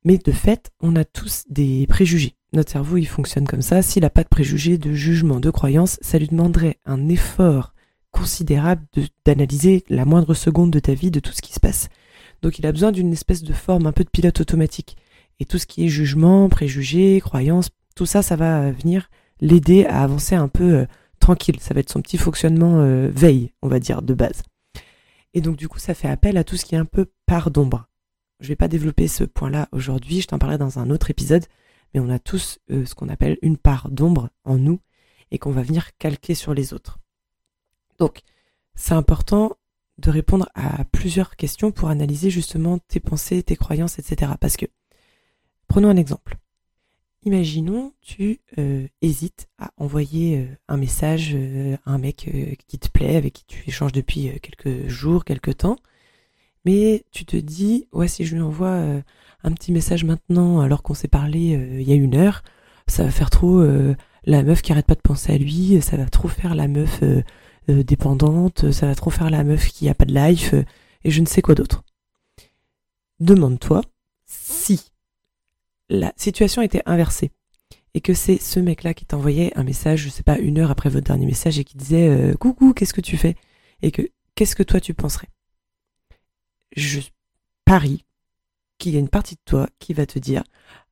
Mais 0.05 0.19
de 0.19 0.33
fait, 0.33 0.71
on 0.81 0.97
a 0.97 1.05
tous 1.05 1.45
des 1.49 1.87
préjugés. 1.87 2.35
Notre 2.53 2.73
cerveau, 2.73 2.97
il 2.97 3.07
fonctionne 3.07 3.47
comme 3.47 3.63
ça. 3.63 3.83
S'il 3.83 4.03
n'a 4.03 4.11
pas 4.11 4.25
de 4.25 4.29
préjugés, 4.29 4.77
de 4.77 4.93
jugement, 4.93 5.41
de 5.41 5.51
croyances, 5.51 5.99
ça 6.01 6.19
lui 6.19 6.29
demanderait 6.29 6.79
un 6.85 7.09
effort 7.09 7.75
considérable 8.11 8.87
d'analyser 9.25 9.85
la 9.89 10.05
moindre 10.05 10.35
seconde 10.35 10.71
de 10.71 10.81
ta 10.81 10.95
vie, 10.95 11.11
de 11.11 11.21
tout 11.21 11.33
ce 11.33 11.43
qui 11.43 11.53
se 11.53 11.61
passe. 11.61 11.89
Donc 12.43 12.59
il 12.59 12.67
a 12.67 12.73
besoin 12.73 12.93
d'une 12.93 13.13
espèce 13.13 13.43
de 13.43 13.53
forme 13.53 13.87
un 13.87 13.93
peu 13.93 14.05
de 14.05 14.11
pilote 14.11 14.41
automatique. 14.41 14.97
Et 15.41 15.47
tout 15.47 15.59
ce 15.59 15.67
qui 15.67 15.85
est 15.85 15.89
jugement, 15.89 16.49
préjugés, 16.49 17.21
croyances, 17.21 17.71
tout 17.97 18.07
ça, 18.07 18.23
ça 18.23 18.37
va 18.37 18.71
venir 18.71 19.11
l'aider 19.41 19.85
à 19.87 20.03
avancer 20.03 20.35
un 20.35 20.49
peu 20.49 20.75
euh, 20.75 20.87
tranquille. 21.19 21.59
Ça 21.61 21.75
va 21.75 21.81
être 21.81 21.91
son 21.91 22.03
petit 22.03 22.19
fonctionnement 22.19 22.81
euh, 22.81 23.11
veille, 23.13 23.53
on 23.63 23.69
va 23.69 23.81
dire, 23.81 24.03
de 24.03 24.15
base. 24.15 24.43
Et 25.35 25.41
donc 25.41 25.57
du 25.57 25.69
coup, 25.69 25.79
ça 25.79 25.95
fait 25.95 26.09
appel 26.09 26.37
à 26.37 26.45
tout 26.45 26.57
ce 26.57 26.65
qui 26.65 26.75
est 26.75 26.79
un 26.79 26.85
peu 26.85 27.07
part 27.27 27.51
d'ombre. 27.51 27.87
Je 28.41 28.49
vais 28.49 28.57
pas 28.57 28.69
développer 28.69 29.07
ce 29.09 29.25
point-là 29.25 29.69
aujourd'hui, 29.73 30.21
je 30.21 30.29
t'en 30.29 30.39
parlerai 30.39 30.59
dans 30.59 30.79
un 30.79 30.91
autre 30.91 31.11
épisode, 31.11 31.45
mais 31.93 32.01
on 32.01 32.09
a 32.09 32.19
tous 32.19 32.59
euh, 32.71 32.87
ce 32.87 32.95
qu'on 32.95 33.09
appelle 33.09 33.39
une 33.43 33.57
part 33.57 33.91
d'ombre 33.91 34.31
en 34.45 34.57
nous 34.57 34.81
et 35.31 35.39
qu'on 35.39 35.53
va 35.53 35.63
venir 35.63 35.97
calquer 35.99 36.35
sur 36.35 36.55
les 36.55 36.73
autres. 36.73 36.99
Donc, 37.99 38.21
c'est 38.75 38.95
important 38.95 39.57
de 39.99 40.11
répondre 40.11 40.49
à 40.55 40.85
plusieurs 40.87 41.37
questions 41.37 41.71
pour 41.71 41.91
analyser 41.91 42.31
justement 42.31 42.79
tes 42.79 43.01
pensées, 43.01 43.43
tes 43.43 43.57
croyances, 43.57 43.99
etc. 43.99 44.33
Parce 44.41 44.57
que, 44.57 44.67
prenons 45.71 45.89
un 45.89 45.97
exemple. 45.97 46.37
Imaginons, 47.25 47.95
tu 48.03 48.41
euh, 48.59 48.87
hésites 49.01 49.49
à 49.59 49.71
envoyer 49.79 50.39
euh, 50.39 50.47
un 50.69 50.77
message 50.77 51.35
à 51.87 51.91
un 51.91 51.99
mec 51.99 52.31
qui 52.67 52.79
te 52.79 52.89
plaît, 52.91 53.17
avec 53.17 53.33
qui 53.33 53.45
tu 53.47 53.65
échanges 53.67 53.93
depuis 53.93 54.31
quelques 54.41 54.89
jours, 54.89 55.25
quelques 55.25 55.57
temps, 55.57 55.77
mais 56.67 57.05
tu 57.11 57.25
te 57.25 57.37
dis, 57.37 57.89
ouais, 57.93 58.09
si 58.09 58.27
je 58.27 58.35
lui 58.35 58.43
envoie 58.43 59.03
un 59.43 59.53
petit 59.53 59.73
message 59.73 60.05
maintenant 60.05 60.61
alors 60.61 60.83
qu'on 60.83 60.95
s'est 60.95 61.09
parlé 61.09 61.57
euh, 61.57 61.81
il 61.81 61.89
y 61.89 61.93
a 61.93 61.97
une 61.97 62.15
heure, 62.15 62.43
ça 62.87 63.05
va 63.05 63.11
faire 63.11 63.31
trop 63.31 63.61
euh, 63.61 63.95
la 64.25 64.43
meuf 64.43 64.63
qui 64.63 64.73
arrête 64.73 64.87
pas 64.87 64.95
de 64.95 65.01
penser 65.01 65.33
à 65.33 65.39
lui, 65.39 65.81
ça 65.81 65.97
va 65.97 66.07
trop 66.07 66.29
faire 66.29 66.55
la 66.55 66.69
meuf 66.69 67.03
euh, 67.03 67.23
dépendante, 67.69 68.71
ça 68.73 68.87
va 68.87 68.95
trop 68.95 69.11
faire 69.11 69.31
la 69.31 69.45
meuf 69.45 69.69
qui 69.69 69.89
a 69.89 69.95
pas 69.95 70.05
de 70.05 70.15
life 70.15 70.55
et 71.05 71.11
je 71.11 71.21
ne 71.21 71.27
sais 71.27 71.43
quoi 71.43 71.55
d'autre. 71.55 71.85
Demande-toi 73.21 73.83
la 75.91 76.15
situation 76.17 76.63
était 76.63 76.83
inversée. 76.87 77.31
Et 77.93 78.01
que 78.01 78.15
c'est 78.15 78.41
ce 78.41 78.61
mec-là 78.61 78.95
qui 78.95 79.05
t'envoyait 79.05 79.53
un 79.59 79.65
message, 79.65 80.05
je 80.05 80.09
sais 80.09 80.23
pas, 80.23 80.39
une 80.39 80.59
heure 80.59 80.71
après 80.71 80.89
votre 80.89 81.07
dernier 81.07 81.27
message 81.27 81.59
et 81.59 81.65
qui 81.65 81.77
disait 81.77 82.35
coucou, 82.39 82.73
qu'est-ce 82.73 82.95
que 82.95 83.01
tu 83.01 83.17
fais? 83.17 83.35
Et 83.83 83.91
que 83.91 84.03
qu'est-ce 84.37 84.57
que 84.57 84.63
toi 84.63 84.81
tu 84.81 84.95
penserais? 84.95 85.29
Je 86.77 87.01
parie 87.65 88.05
qu'il 88.79 88.95
y 88.95 88.97
a 88.97 89.01
une 89.01 89.09
partie 89.09 89.35
de 89.35 89.41
toi 89.45 89.69
qui 89.79 89.93
va 89.93 90.07
te 90.07 90.19
dire 90.19 90.43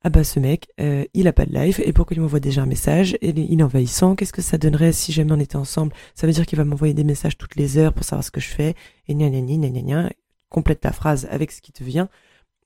ah 0.02 0.11
bah 0.11 0.23
ce 0.23 0.38
mec 0.38 0.69
euh, 0.81 1.05
il 1.14 1.26
a 1.26 1.33
pas 1.33 1.47
de 1.47 1.55
life 1.55 1.81
et 1.81 1.93
pourquoi 1.93 2.14
il 2.14 2.21
m'envoie 2.21 2.38
déjà 2.38 2.62
un 2.62 2.67
message 2.67 3.17
et 3.21 3.31
il 3.31 3.61
est 3.61 3.62
envahissant 3.62 4.14
qu'est-ce 4.14 4.33
que 4.33 4.43
ça 4.43 4.59
donnerait 4.59 4.93
si 4.93 5.11
jamais 5.11 5.33
on 5.33 5.40
était 5.40 5.57
ensemble? 5.57 5.93
Ça 6.14 6.26
veut 6.26 6.33
dire 6.33 6.47
qu'il 6.47 6.59
va 6.59 6.64
m'envoyer 6.64 6.95
des 6.95 7.05
messages 7.05 7.38
toutes 7.38 7.57
les 7.57 7.78
heures 7.78 7.95
pour 7.95 8.05
savoir 8.05 8.23
ce 8.23 8.31
que 8.31 8.40
je 8.40 8.49
fais 8.49 8.75
et 9.09 9.14
gna 9.14 9.31
gna 9.31 9.40
gna 9.40 9.69
gna 9.71 9.81
gna 9.81 10.11
complète 10.50 10.81
ta 10.81 10.93
phrase 10.93 11.26
avec 11.31 11.50
ce 11.50 11.61
qui 11.61 11.73
te 11.73 11.83
vient. 11.83 12.09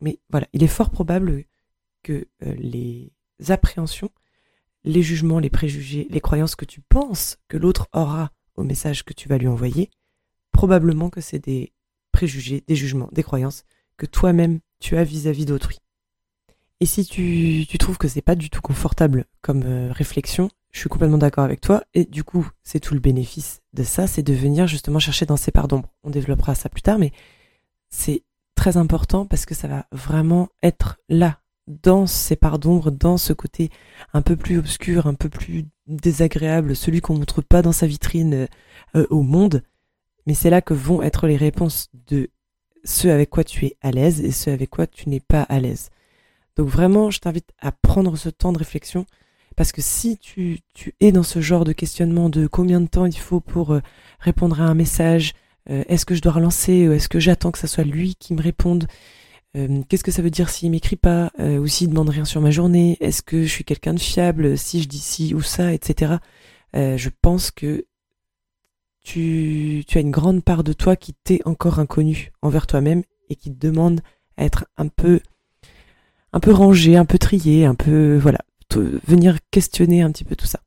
Mais 0.00 0.18
voilà 0.30 0.48
il 0.52 0.62
est 0.62 0.68
fort 0.68 0.90
probable 0.90 1.44
que 2.02 2.26
euh, 2.44 2.54
les 2.58 3.12
appréhensions 3.48 4.10
les 4.84 5.02
jugements 5.02 5.38
les 5.38 5.50
préjugés 5.50 6.06
les 6.10 6.20
croyances 6.20 6.56
que 6.56 6.64
tu 6.64 6.80
penses 6.80 7.38
que 7.48 7.56
l'autre 7.56 7.88
aura 7.92 8.32
au 8.56 8.64
message 8.64 9.04
que 9.04 9.12
tu 9.12 9.28
vas 9.28 9.38
lui 9.38 9.48
envoyer, 9.48 9.90
probablement 10.50 11.10
que 11.10 11.20
c'est 11.20 11.38
des 11.38 11.72
préjugés, 12.12 12.62
des 12.66 12.76
jugements, 12.76 13.08
des 13.12 13.22
croyances 13.22 13.64
que 13.96 14.06
toi-même 14.06 14.60
tu 14.80 14.96
as 14.96 15.04
vis-à-vis 15.04 15.46
d'autrui. 15.46 15.78
Et 16.80 16.86
si 16.86 17.04
tu, 17.04 17.64
tu 17.68 17.78
trouves 17.78 17.98
que 17.98 18.08
c'est 18.08 18.22
pas 18.22 18.34
du 18.34 18.50
tout 18.50 18.60
confortable 18.60 19.26
comme 19.40 19.62
euh, 19.62 19.92
réflexion, 19.92 20.50
je 20.72 20.80
suis 20.80 20.88
complètement 20.88 21.18
d'accord 21.18 21.44
avec 21.44 21.60
toi. 21.60 21.84
Et 21.94 22.04
du 22.04 22.24
coup, 22.24 22.48
c'est 22.64 22.80
tout 22.80 22.94
le 22.94 23.00
bénéfice 23.00 23.60
de 23.72 23.84
ça, 23.84 24.06
c'est 24.08 24.22
de 24.22 24.32
venir 24.32 24.66
justement 24.66 24.98
chercher 24.98 25.24
dans 25.24 25.36
ces 25.36 25.52
parts 25.52 25.68
d'ombre. 25.68 25.92
On 26.02 26.10
développera 26.10 26.54
ça 26.54 26.68
plus 26.68 26.82
tard, 26.82 26.98
mais 26.98 27.12
c'est 27.88 28.24
très 28.56 28.76
important 28.76 29.26
parce 29.26 29.46
que 29.46 29.54
ça 29.54 29.68
va 29.68 29.86
vraiment 29.92 30.48
être 30.62 30.98
là, 31.08 31.40
dans 31.66 32.06
ces 32.06 32.36
parts 32.36 32.58
d'ombre, 32.58 32.90
dans 32.90 33.16
ce 33.16 33.32
côté 33.32 33.70
un 34.12 34.22
peu 34.22 34.36
plus 34.36 34.58
obscur, 34.58 35.06
un 35.06 35.14
peu 35.14 35.28
plus 35.28 35.64
désagréable, 35.86 36.74
celui 36.76 37.00
qu'on 37.00 37.18
montre 37.18 37.42
pas 37.42 37.62
dans 37.62 37.72
sa 37.72 37.86
vitrine 37.86 38.48
euh, 38.96 39.06
au 39.10 39.22
monde. 39.22 39.62
Mais 40.26 40.34
c'est 40.34 40.50
là 40.50 40.60
que 40.60 40.74
vont 40.74 41.02
être 41.02 41.26
les 41.26 41.36
réponses 41.36 41.88
de 42.08 42.30
ce 42.84 43.08
avec 43.08 43.30
quoi 43.30 43.44
tu 43.44 43.66
es 43.66 43.76
à 43.80 43.90
l'aise 43.90 44.20
et 44.20 44.32
ce 44.32 44.50
avec 44.50 44.70
quoi 44.70 44.86
tu 44.86 45.08
n'es 45.08 45.20
pas 45.20 45.42
à 45.42 45.60
l'aise. 45.60 45.90
Donc 46.56 46.68
vraiment, 46.68 47.10
je 47.10 47.20
t'invite 47.20 47.50
à 47.60 47.72
prendre 47.72 48.16
ce 48.16 48.28
temps 48.28 48.52
de 48.52 48.58
réflexion 48.58 49.06
parce 49.56 49.72
que 49.72 49.82
si 49.82 50.18
tu, 50.18 50.62
es 51.00 51.12
dans 51.12 51.22
ce 51.22 51.40
genre 51.40 51.64
de 51.64 51.72
questionnement 51.72 52.28
de 52.28 52.46
combien 52.46 52.80
de 52.80 52.86
temps 52.86 53.06
il 53.06 53.18
faut 53.18 53.40
pour 53.40 53.72
euh, 53.72 53.80
répondre 54.18 54.60
à 54.60 54.64
un 54.64 54.74
message, 54.74 55.34
euh, 55.70 55.84
est-ce 55.88 56.06
que 56.06 56.14
je 56.14 56.22
dois 56.22 56.32
relancer 56.32 56.88
ou 56.88 56.92
est-ce 56.92 57.08
que 57.08 57.20
j'attends 57.20 57.52
que 57.52 57.58
ce 57.58 57.66
soit 57.66 57.84
lui 57.84 58.14
qui 58.16 58.34
me 58.34 58.42
réponde, 58.42 58.86
euh, 59.56 59.82
qu'est-ce 59.88 60.04
que 60.04 60.10
ça 60.10 60.22
veut 60.22 60.30
dire 60.30 60.48
s'il 60.48 60.70
m'écrit 60.70 60.96
pas 60.96 61.30
ou 61.38 61.66
s'il 61.66 61.90
demande 61.90 62.08
rien 62.08 62.24
sur 62.24 62.40
ma 62.40 62.50
journée, 62.50 62.96
est-ce 63.00 63.22
que 63.22 63.42
je 63.42 63.48
suis 63.48 63.64
quelqu'un 63.64 63.94
de 63.94 64.00
fiable? 64.00 64.56
Si 64.56 64.82
je 64.82 64.88
dis 64.88 64.98
ci 64.98 65.34
ou 65.34 65.42
ça, 65.42 65.72
etc. 65.72 66.14
je 66.74 67.08
pense 67.20 67.50
que 67.50 67.86
tu, 69.04 69.84
tu 69.86 69.98
as 69.98 70.00
une 70.00 70.10
grande 70.10 70.42
part 70.44 70.64
de 70.64 70.72
toi 70.72 70.96
qui 70.96 71.12
t'est 71.12 71.40
encore 71.44 71.78
inconnue 71.78 72.32
envers 72.40 72.66
toi-même 72.66 73.02
et 73.28 73.34
qui 73.34 73.52
te 73.52 73.66
demande 73.66 74.00
à 74.36 74.44
être 74.44 74.66
un 74.76 74.88
peu 74.88 75.20
un 76.32 76.40
peu 76.40 76.52
rangé, 76.52 76.96
un 76.96 77.04
peu 77.04 77.18
trié, 77.18 77.66
un 77.66 77.74
peu 77.74 78.16
voilà, 78.16 78.38
venir 79.06 79.36
questionner 79.50 80.02
un 80.02 80.10
petit 80.10 80.24
peu 80.24 80.36
tout 80.36 80.46
ça. 80.46 80.60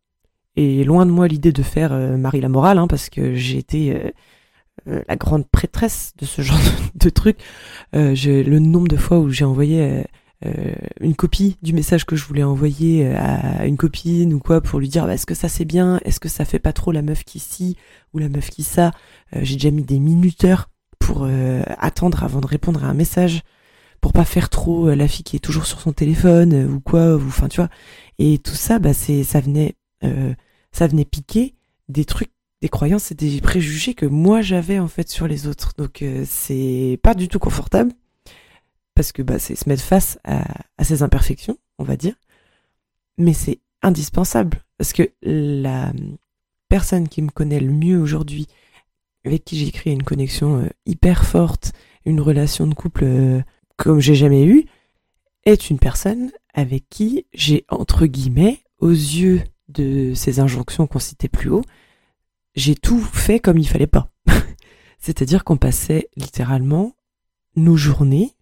Et 0.55 0.83
loin 0.83 1.05
de 1.05 1.11
moi 1.11 1.27
l'idée 1.27 1.51
de 1.51 1.63
faire 1.63 1.91
euh, 1.91 2.17
Marie 2.17 2.41
la 2.41 2.49
morale, 2.49 2.77
hein, 2.77 2.87
parce 2.87 3.09
que 3.09 3.35
j'ai 3.35 3.57
été 3.57 4.13
euh, 4.87 4.97
euh, 4.97 5.01
la 5.07 5.15
grande 5.15 5.47
prêtresse 5.47 6.13
de 6.17 6.25
ce 6.25 6.41
genre 6.41 6.59
de, 6.95 7.09
truc. 7.09 7.39
le 7.93 8.59
nombre 8.59 8.87
de 8.87 8.97
fois 8.97 9.19
où 9.19 9.29
j'ai 9.29 9.45
envoyé 9.45 10.03
une 10.99 11.15
copie 11.15 11.57
du 11.63 11.73
message 11.73 12.05
que 12.05 12.15
je 12.15 12.25
voulais 12.25 12.43
envoyer 12.43 13.07
à 13.07 13.65
une 13.65 13.77
copine 13.77 14.33
ou 14.33 14.39
quoi 14.39 14.61
pour 14.61 14.79
lui 14.79 14.89
dire 14.89 15.05
bah, 15.05 15.13
est-ce 15.13 15.25
que 15.25 15.33
ça 15.33 15.49
c'est 15.49 15.65
bien, 15.65 15.99
est-ce 16.05 16.19
que 16.19 16.29
ça 16.29 16.45
fait 16.45 16.59
pas 16.59 16.73
trop 16.73 16.91
la 16.91 17.01
meuf 17.01 17.23
qui 17.23 17.39
ci 17.39 17.77
ou 18.13 18.19
la 18.19 18.29
meuf 18.29 18.49
qui 18.49 18.63
ça? 18.63 18.91
j'ai 19.41 19.55
déjà 19.55 19.71
mis 19.71 19.83
des 19.83 19.99
minuteurs 19.99 20.69
pour 20.99 21.27
attendre 21.79 22.23
avant 22.23 22.41
de 22.41 22.47
répondre 22.47 22.83
à 22.83 22.87
un 22.87 22.93
message 22.93 23.41
pour 24.05 24.13
pas 24.13 24.23
faire 24.23 24.49
trop 24.49 24.89
euh, 24.89 24.95
la 24.95 25.07
fille 25.07 25.23
qui 25.23 25.35
est 25.35 25.39
toujours 25.39 25.65
sur 25.65 25.81
son 25.81 25.91
téléphone 25.91 26.53
euh, 26.53 26.67
ou 26.67 26.79
quoi 26.79 27.15
ou 27.15 27.27
enfin 27.27 27.47
tu 27.47 27.57
vois 27.57 27.71
et 28.19 28.37
tout 28.37 28.53
ça 28.53 28.77
bah 28.77 28.93
c'est 28.93 29.23
ça 29.23 29.39
venait 29.39 29.73
euh, 30.03 30.31
ça 30.71 30.85
venait 30.85 31.05
piquer 31.05 31.55
des 31.89 32.05
trucs 32.05 32.29
des 32.65 32.69
croyances 32.69 33.11
et 33.11 33.15
des 33.15 33.41
préjugés 33.41 33.93
que 33.93 34.05
moi 34.05 34.41
j'avais 34.41 34.79
en 34.79 34.87
fait 34.87 35.09
sur 35.09 35.27
les 35.27 35.47
autres. 35.47 35.73
Donc 35.77 36.03
c'est 36.25 36.99
pas 37.03 37.13
du 37.13 37.27
tout 37.27 37.39
confortable 37.39 37.91
parce 38.95 39.11
que 39.11 39.21
bah 39.21 39.39
c'est 39.39 39.55
se 39.55 39.69
mettre 39.69 39.83
face 39.83 40.17
à, 40.23 40.43
ces 40.83 41.03
imperfections 41.03 41.57
on 41.77 41.83
va 41.83 41.95
dire. 41.95 42.15
Mais 43.17 43.33
c'est 43.33 43.59
indispensable 43.81 44.63
parce 44.77 44.93
que 44.93 45.03
la 45.21 45.93
personne 46.69 47.07
qui 47.07 47.21
me 47.21 47.29
connaît 47.29 47.59
le 47.59 47.71
mieux 47.71 47.99
aujourd'hui 47.99 48.47
avec 49.25 49.45
qui 49.45 49.57
j'ai 49.57 49.71
créé 49.71 49.93
une 49.93 50.03
connexion 50.03 50.67
hyper 50.85 51.25
forte 51.25 51.71
une 52.05 52.21
relation 52.21 52.67
de 52.67 52.73
couple 52.73 53.05
comme 53.77 53.99
j'ai 53.99 54.15
jamais 54.15 54.45
eu, 54.45 54.65
est 55.45 55.69
une 55.69 55.79
personne 55.79 56.31
avec 56.53 56.87
qui 56.89 57.25
j'ai, 57.33 57.65
entre 57.69 58.05
guillemets, 58.05 58.59
aux 58.79 58.89
yeux 58.89 59.41
de 59.67 60.13
ces 60.15 60.39
injonctions 60.39 60.87
qu'on 60.87 60.99
citait 60.99 61.27
plus 61.27 61.49
haut, 61.49 61.63
j'ai 62.55 62.75
tout 62.75 62.99
fait 63.01 63.39
comme 63.39 63.57
il 63.57 63.67
fallait 63.67 63.87
pas. 63.87 64.09
C'est-à-dire 64.99 65.43
qu'on 65.43 65.57
passait 65.57 66.09
littéralement 66.15 66.95
nos 67.55 67.77
journées 67.77 68.35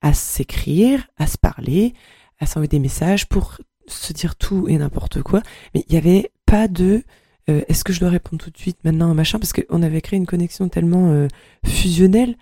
à 0.00 0.12
s'écrire, 0.12 1.06
à 1.16 1.26
se 1.26 1.38
parler, 1.38 1.94
à 2.38 2.46
s'envoyer 2.46 2.68
des 2.68 2.78
messages 2.78 3.26
pour 3.28 3.58
se 3.86 4.12
dire 4.12 4.36
tout 4.36 4.66
et 4.68 4.78
n'importe 4.78 5.22
quoi. 5.22 5.42
Mais 5.74 5.84
il 5.88 5.92
n'y 5.92 5.98
avait 5.98 6.30
pas 6.46 6.68
de 6.68 7.02
euh, 7.48 7.62
est-ce 7.68 7.84
que 7.84 7.92
je 7.92 8.00
dois 8.00 8.10
répondre 8.10 8.42
tout 8.42 8.50
de 8.50 8.56
suite 8.56 8.78
maintenant 8.84 9.12
machin 9.14 9.38
parce 9.38 9.52
qu'on 9.52 9.82
avait 9.82 10.00
créé 10.00 10.18
une 10.18 10.26
connexion 10.26 10.68
tellement 10.70 11.10
euh, 11.10 11.28
fusionnelle 11.66 12.36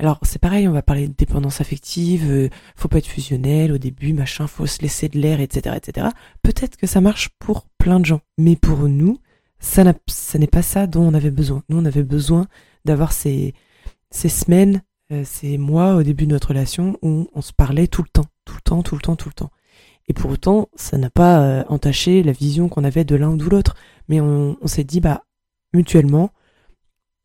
alors 0.00 0.20
c'est 0.22 0.38
pareil, 0.38 0.68
on 0.68 0.72
va 0.72 0.82
parler 0.82 1.08
de 1.08 1.14
dépendance 1.14 1.60
affective, 1.60 2.30
euh, 2.30 2.48
faut 2.76 2.86
pas 2.86 2.98
être 2.98 3.06
fusionnel 3.08 3.72
au 3.72 3.78
début, 3.78 4.12
machin, 4.12 4.46
faut 4.46 4.66
se 4.66 4.80
laisser 4.80 5.08
de 5.08 5.18
l'air, 5.18 5.40
etc., 5.40 5.76
etc. 5.76 6.08
Peut-être 6.42 6.76
que 6.76 6.86
ça 6.86 7.00
marche 7.00 7.30
pour 7.40 7.66
plein 7.78 7.98
de 7.98 8.06
gens, 8.06 8.20
mais 8.38 8.54
pour 8.54 8.88
nous, 8.88 9.18
ça, 9.60 9.84
n'est 9.84 10.46
pas 10.46 10.62
ça 10.62 10.86
dont 10.86 11.02
on 11.02 11.14
avait 11.14 11.30
besoin. 11.30 11.62
Nous, 11.68 11.78
on 11.78 11.84
avait 11.84 12.02
besoin 12.02 12.46
d'avoir 12.84 13.12
ces, 13.12 13.54
ces 14.10 14.28
semaines, 14.28 14.82
euh, 15.12 15.22
ces 15.24 15.58
mois 15.58 15.94
au 15.94 16.02
début 16.02 16.26
de 16.26 16.32
notre 16.32 16.48
relation 16.48 16.98
où 17.02 17.28
on 17.34 17.40
se 17.40 17.52
parlait 17.52 17.88
tout 17.88 18.02
le 18.02 18.08
temps, 18.08 18.26
tout 18.44 18.54
le 18.54 18.60
temps, 18.60 18.82
tout 18.82 18.94
le 18.94 19.00
temps, 19.00 19.16
tout 19.16 19.28
le 19.28 19.34
temps. 19.34 19.50
Et 20.08 20.14
pour 20.14 20.30
autant, 20.30 20.68
ça 20.74 20.96
n'a 20.96 21.10
pas 21.10 21.40
euh, 21.40 21.64
entaché 21.68 22.22
la 22.22 22.32
vision 22.32 22.68
qu'on 22.68 22.84
avait 22.84 23.04
de 23.04 23.14
l'un 23.14 23.30
ou 23.30 23.36
de 23.36 23.44
l'autre, 23.44 23.74
mais 24.08 24.20
on, 24.20 24.56
on 24.60 24.66
s'est 24.66 24.84
dit, 24.84 25.00
bah, 25.00 25.24
mutuellement, 25.74 26.30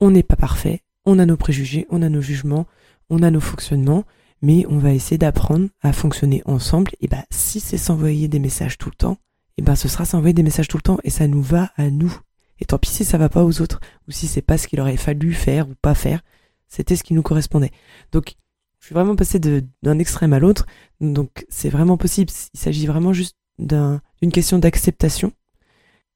on 0.02 0.12
n'est 0.12 0.24
pas 0.24 0.36
parfait, 0.36 0.82
on 1.06 1.20
a 1.20 1.26
nos 1.26 1.38
préjugés, 1.38 1.88
on 1.90 2.02
a 2.02 2.10
nos 2.10 2.22
jugements, 2.22 2.66
on 3.10 3.24
a 3.24 3.32
nos 3.32 3.40
fonctionnements, 3.40 4.04
mais 4.42 4.66
on 4.68 4.78
va 4.78 4.94
essayer 4.94 5.18
d'apprendre 5.18 5.70
à 5.82 5.94
fonctionner 5.94 6.42
ensemble. 6.46 6.92
Et 7.00 7.08
bah, 7.08 7.24
si 7.32 7.62
c'est 7.62 7.78
s'envoyer 7.78 8.28
des 8.28 8.40
messages 8.40 8.78
tout 8.78 8.90
le 8.90 8.96
temps, 8.96 9.18
et 9.58 9.62
ben 9.62 9.76
ce 9.76 9.88
sera 9.88 10.06
s'envoyer 10.06 10.34
des 10.34 10.44
messages 10.44 10.68
tout 10.68 10.78
le 10.78 10.84
temps 10.84 10.98
et 11.04 11.10
ça 11.10 11.28
nous 11.28 11.42
va 11.42 11.72
à 11.76 11.90
nous. 11.90 12.16
Et 12.60 12.66
tant 12.66 12.78
pis 12.78 12.90
si 12.90 13.06
ça 13.06 13.18
va 13.18 13.30
pas 13.30 13.44
aux 13.44 13.62
autres 13.62 13.80
ou 14.08 14.12
si 14.12 14.28
c'est 14.28 14.42
pas 14.42 14.58
ce 14.58 14.68
qu'il 14.68 14.80
aurait 14.80 14.98
fallu 14.98 15.34
faire 15.34 15.70
ou 15.70 15.74
pas 15.82 15.96
faire, 15.96 16.22
c'était 16.68 16.96
ce 16.96 17.04
qui 17.04 17.14
nous 17.14 17.22
correspondait. 17.22 17.72
Donc, 18.12 18.36
je 18.80 18.88
suis 18.88 18.96
vraiment 18.96 19.16
passé 19.16 19.40
d'un 19.40 20.00
extrême 20.00 20.34
à 20.34 20.40
l'autre. 20.40 20.66
Donc, 21.00 21.46
c'est 21.50 21.70
vraiment 21.70 21.98
possible. 21.98 22.32
Il 22.54 22.60
s'agit 22.60 22.86
vraiment 22.86 23.14
juste 23.14 23.38
d'une 23.60 24.32
question 24.32 24.60
d'acceptation, 24.60 25.32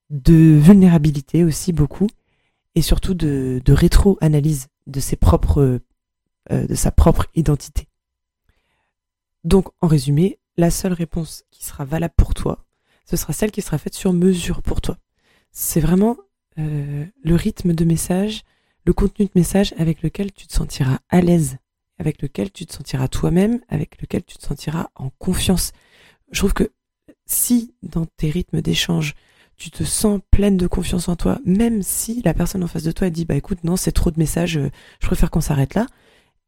de 0.10 0.58
vulnérabilité 0.58 1.44
aussi 1.44 1.72
beaucoup, 1.72 2.08
et 2.76 2.82
surtout 2.82 3.14
de, 3.14 3.62
de 3.64 3.74
rétro-analyse 3.74 4.68
de 4.86 5.00
ses 5.00 5.16
propres, 5.16 5.80
euh, 6.52 6.68
de 6.68 6.76
sa 6.76 6.92
propre 6.92 7.28
identité. 7.36 7.88
Donc, 9.44 9.70
en 9.82 9.88
résumé, 9.88 10.40
la 10.58 10.72
seule 10.72 10.94
réponse 10.94 11.44
qui 11.52 11.64
sera 11.64 11.86
valable 11.86 12.16
pour 12.18 12.34
toi, 12.34 12.67
ce 13.10 13.16
sera 13.16 13.34
celle 13.34 13.52
qui 13.52 13.62
sera 13.62 13.78
faite 13.78 13.96
sur 13.96 14.14
mesure 14.14 14.62
pour 14.62 14.82
toi. 14.82 14.98
C'est 15.52 15.80
vraiment 15.80 16.18
euh, 16.60 17.06
le 17.24 17.36
rythme 17.36 17.74
de 17.74 17.86
message, 17.86 18.44
le 18.86 18.94
contenu 18.94 19.26
de 19.26 19.32
message 19.36 19.74
avec 19.78 20.02
lequel 20.02 20.32
tu 20.32 20.46
te 20.48 20.54
sentiras 20.54 21.00
à 21.10 21.22
l'aise, 21.22 21.58
avec 22.00 22.22
lequel 22.22 22.52
tu 22.52 22.66
te 22.66 22.74
sentiras 22.74 23.08
toi-même, 23.08 23.60
avec 23.70 24.02
lequel 24.02 24.24
tu 24.24 24.38
te 24.38 24.46
sentiras 24.46 24.90
en 24.96 25.10
confiance. 25.18 25.72
Je 26.32 26.40
trouve 26.40 26.54
que 26.54 26.72
si 27.26 27.74
dans 27.82 28.06
tes 28.06 28.30
rythmes 28.30 28.62
d'échange, 28.62 29.16
tu 29.56 29.72
te 29.72 29.84
sens 29.84 30.20
pleine 30.30 30.58
de 30.58 30.68
confiance 30.68 31.08
en 31.08 31.16
toi, 31.16 31.40
même 31.46 31.82
si 31.82 32.22
la 32.24 32.34
personne 32.34 32.64
en 32.64 32.68
face 32.68 32.84
de 32.84 32.92
toi 32.92 33.10
dit 33.10 33.26
bah 33.26 33.36
écoute 33.36 33.64
non 33.64 33.76
c'est 33.76 33.92
trop 33.92 34.12
de 34.12 34.20
messages, 34.20 34.58
euh, 34.58 34.70
je 35.02 35.08
préfère 35.08 35.32
qu'on 35.32 35.42
s'arrête 35.42 35.74
là, 35.74 35.88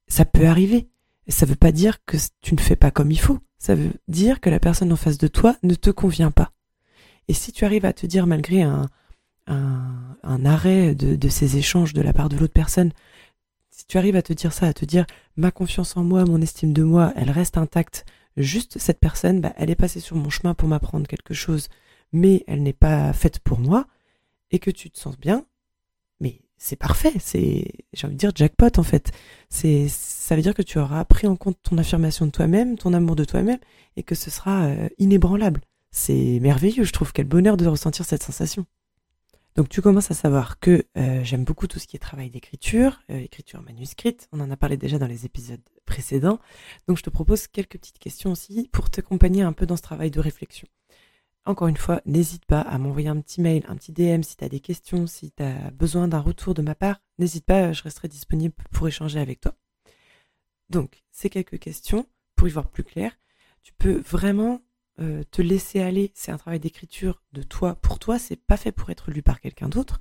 ça 0.08 0.26
peut 0.26 0.48
arriver. 0.48 0.90
Et 1.26 1.32
ça 1.32 1.46
veut 1.46 1.56
pas 1.56 1.72
dire 1.72 2.04
que 2.06 2.18
tu 2.42 2.56
ne 2.56 2.60
fais 2.60 2.76
pas 2.76 2.90
comme 2.90 3.12
il 3.12 3.20
faut. 3.20 3.40
Ça 3.60 3.76
veut 3.76 3.92
dire 4.08 4.40
que 4.40 4.50
la 4.50 4.60
personne 4.60 4.92
en 4.92 4.96
face 4.96 5.18
de 5.18 5.28
toi 5.28 5.56
ne 5.64 5.76
te 5.76 5.90
convient 5.90 6.32
pas. 6.32 6.52
Et 7.28 7.34
si 7.34 7.52
tu 7.52 7.66
arrives 7.66 7.86
à 7.86 7.94
te 7.94 8.08
dire 8.08 8.26
malgré 8.26 8.64
un, 8.64 8.90
un, 9.48 10.46
arrêt 10.46 10.96
de, 10.96 11.16
de 11.16 11.30
ces 11.30 11.58
échanges 11.58 11.94
de 11.94 12.02
la 12.02 12.14
part 12.14 12.30
de 12.30 12.38
l'autre 12.38 12.54
personne, 12.54 12.92
si 13.70 13.86
tu 13.86 13.98
arrives 13.98 14.16
à 14.16 14.22
te 14.22 14.34
dire 14.34 14.54
ça, 14.54 14.68
à 14.68 14.74
te 14.74 14.86
dire 14.86 15.06
ma 15.38 15.52
confiance 15.52 15.96
en 15.98 16.04
moi, 16.04 16.26
mon 16.26 16.42
estime 16.42 16.74
de 16.74 16.84
moi, 16.84 17.14
elle 17.16 17.32
reste 17.32 17.58
intacte, 17.58 18.06
juste 18.38 18.78
cette 18.80 19.00
personne, 19.00 19.42
bah, 19.42 19.54
elle 19.58 19.70
est 19.70 19.76
passée 19.76 20.00
sur 20.00 20.16
mon 20.16 20.30
chemin 20.30 20.54
pour 20.54 20.68
m'apprendre 20.68 21.08
quelque 21.08 21.34
chose, 21.34 21.70
mais 22.12 22.44
elle 22.48 22.64
n'est 22.64 22.74
pas 22.74 23.14
faite 23.14 23.40
pour 23.40 23.60
moi, 23.60 23.88
et 24.52 24.60
que 24.60 24.72
tu 24.72 24.90
te 24.90 25.00
sens 25.00 25.18
bien, 25.18 25.46
mais 26.20 26.42
c'est 26.58 26.76
parfait, 26.76 27.14
c'est, 27.20 27.72
j'ai 27.94 28.06
envie 28.06 28.16
de 28.16 28.20
dire 28.20 28.32
jackpot 28.36 28.78
en 28.78 28.84
fait. 28.84 29.12
C'est, 29.50 29.88
ça 30.30 30.36
veut 30.36 30.44
dire 30.44 30.54
que 30.54 30.62
tu 30.62 30.78
auras 30.78 31.04
pris 31.06 31.26
en 31.26 31.36
compte 31.36 31.58
ton 31.64 31.80
affirmation 31.80 32.28
de 32.28 32.32
toi-même, 32.32 32.78
ton 32.78 32.94
amour 32.94 33.16
de 33.16 33.26
toi-même, 33.26 33.58
et 33.96 34.04
que 34.04 34.14
ce 34.14 34.30
sera 34.30 34.66
euh, 34.66 34.88
inébranlable. 35.00 35.60
C'est 35.90 36.38
merveilleux, 36.40 36.84
je 36.84 36.94
trouve. 36.94 37.14
Quel 37.14 37.26
bonheur 37.26 37.58
de 37.58 37.66
ressentir 37.66 38.06
cette 38.06 38.22
sensation. 38.22 38.68
Donc 39.56 39.70
tu 39.70 39.82
commences 39.82 40.12
à 40.12 40.14
savoir 40.14 40.60
que 40.60 40.86
euh, 41.00 41.24
j'aime 41.24 41.46
beaucoup 41.46 41.66
tout 41.66 41.80
ce 41.80 41.88
qui 41.88 41.96
est 41.96 42.00
travail 42.00 42.30
d'écriture, 42.30 43.02
euh, 43.10 43.18
écriture 43.18 43.64
manuscrite. 43.64 44.28
On 44.32 44.40
en 44.40 44.52
a 44.52 44.56
parlé 44.56 44.78
déjà 44.78 45.00
dans 45.00 45.08
les 45.08 45.26
épisodes 45.26 45.64
précédents. 45.88 46.38
Donc 46.88 46.98
je 46.98 47.04
te 47.04 47.10
propose 47.10 47.48
quelques 47.48 47.80
petites 47.80 47.98
questions 47.98 48.32
aussi 48.32 48.70
pour 48.72 48.92
t'accompagner 48.92 49.42
un 49.42 49.52
peu 49.52 49.66
dans 49.66 49.78
ce 49.78 49.82
travail 49.82 50.12
de 50.12 50.20
réflexion. 50.20 50.68
Encore 51.46 51.70
une 51.70 51.78
fois, 51.78 52.04
n'hésite 52.06 52.46
pas 52.46 52.62
à 52.62 52.78
m'envoyer 52.78 53.10
un 53.10 53.20
petit 53.20 53.42
mail, 53.42 53.64
un 53.68 53.76
petit 53.76 53.94
DM 53.94 54.22
si 54.22 54.38
tu 54.38 54.44
as 54.44 54.50
des 54.50 54.60
questions, 54.60 55.08
si 55.08 55.32
tu 55.32 55.42
as 55.42 55.72
besoin 55.72 56.08
d'un 56.08 56.20
retour 56.20 56.54
de 56.54 56.62
ma 56.62 56.76
part. 56.76 57.02
N'hésite 57.18 57.46
pas, 57.46 57.74
je 57.74 57.82
resterai 57.82 58.10
disponible 58.10 58.54
pour 58.72 58.88
échanger 58.88 59.20
avec 59.20 59.42
toi. 59.42 59.56
Donc, 60.70 61.04
ces 61.12 61.30
quelques 61.30 61.60
questions, 61.60 62.08
pour 62.36 62.48
y 62.48 62.52
voir 62.52 62.70
plus 62.70 62.84
clair, 62.84 63.18
tu 63.64 63.74
peux 63.74 64.00
vraiment 64.00 64.62
euh, 65.02 65.24
te 65.32 65.42
laisser 65.42 65.80
aller. 65.80 66.12
C'est 66.14 66.32
un 66.32 66.38
travail 66.38 66.60
d'écriture 66.60 67.22
de 67.32 67.42
toi 67.42 67.76
pour 67.76 68.00
toi, 68.00 68.20
c'est 68.20 68.36
pas 68.36 68.58
fait 68.58 68.72
pour 68.72 68.90
être 68.90 69.12
lu 69.12 69.22
par 69.22 69.40
quelqu'un 69.40 69.70
d'autre. 69.70 70.00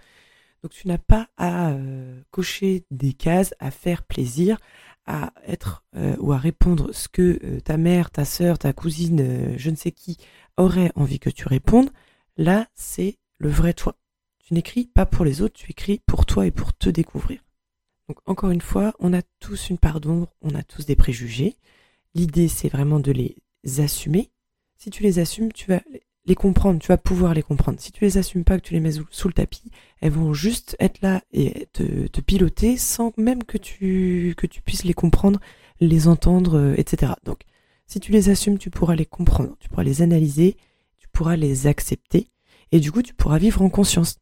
Donc 0.63 0.73
tu 0.73 0.89
n'as 0.89 0.99
pas 0.99 1.29
à 1.37 1.71
euh, 1.71 2.21
cocher 2.33 2.85
des 2.91 3.13
cases, 3.13 3.55
à 3.61 3.71
faire 3.71 4.03
plaisir, 4.03 4.59
à 5.07 5.33
être 5.47 5.85
euh, 5.97 6.17
ou 6.19 6.33
à 6.33 6.39
répondre 6.39 6.93
ce 6.93 7.09
que 7.09 7.61
ta 7.61 7.77
mère, 7.77 8.11
ta 8.11 8.25
sœur, 8.25 8.59
ta 8.59 8.73
cousine, 8.73 9.57
je 9.57 9.71
ne 9.71 9.77
sais 9.77 9.93
qui 9.93 10.17
aurait 10.57 10.91
envie 10.97 11.21
que 11.21 11.31
tu 11.31 11.47
répondes. 11.47 11.91
Là, 12.37 12.67
c'est 12.75 13.19
le 13.39 13.51
vrai 13.51 13.75
toi. 13.75 13.97
Tu 14.39 14.55
n'écris 14.55 14.87
pas 14.87 15.07
pour 15.07 15.25
les 15.25 15.43
autres, 15.43 15.55
tu 15.55 15.71
écris 15.71 16.01
pour 16.07 16.27
toi 16.27 16.47
et 16.47 16.51
pour 16.51 16.77
te 16.77 16.91
découvrir. 16.91 17.41
Donc 18.09 18.19
encore 18.27 18.51
une 18.51 18.61
fois, 18.61 18.95
on 18.99 19.13
a 19.13 19.23
tous 19.39 19.71
une 19.71 19.79
part 19.79 20.01
d'ombre, 20.01 20.29
on 20.43 20.55
a 20.55 20.63
tous 20.63 20.87
des 20.87 20.97
préjugés. 20.97 21.57
L'idée, 22.15 22.49
c'est 22.49 22.69
vraiment 22.69 23.01
de 23.01 23.13
les 23.13 23.37
assumer. 23.79 24.31
Si 24.79 24.91
tu 24.91 25.03
les 25.03 25.19
assumes, 25.19 25.53
tu 25.53 25.67
vas 25.69 25.83
les 26.25 26.35
comprendre, 26.35 26.79
tu 26.79 26.89
vas 26.89 26.99
pouvoir 26.99 27.35
les 27.35 27.43
comprendre. 27.43 27.81
Si 27.81 27.91
tu 27.91 28.05
les 28.05 28.19
assumes 28.19 28.45
pas, 28.45 28.59
que 28.59 28.65
tu 28.65 28.75
les 28.75 28.81
mets 28.81 28.93
sous 29.11 29.29
le 29.29 29.35
tapis, 29.35 29.71
elles 30.01 30.13
vont 30.13 30.35
juste 30.35 30.77
être 30.79 31.01
là 31.01 31.23
et 31.33 31.67
te, 31.73 32.07
te 32.07 32.21
piloter 32.21 32.77
sans 32.77 33.13
même 33.17 33.45
que 33.45 33.59
tu, 33.59 34.35
que 34.37 34.47
tu 34.47 34.63
puisses 34.63 34.85
les 34.85 34.95
comprendre, 34.95 35.41
les 35.81 36.07
entendre, 36.07 36.59
euh, 36.59 36.75
etc. 36.77 37.13
Donc, 37.25 37.41
si 37.87 37.99
tu 37.99 38.13
les 38.13 38.29
assumes, 38.29 38.59
tu 38.59 38.71
pourras 38.71 38.95
les 38.95 39.07
comprendre, 39.07 39.57
tu 39.59 39.69
pourras 39.69 39.85
les 39.85 40.03
analyser, 40.03 40.57
tu 40.99 41.09
pourras 41.09 41.37
les 41.37 41.67
accepter, 41.67 42.29
et 42.73 42.81
du 42.81 42.93
coup, 42.93 43.03
tu 43.03 43.15
pourras 43.15 43.39
vivre 43.39 43.63
en 43.63 43.71
conscience. 43.71 44.19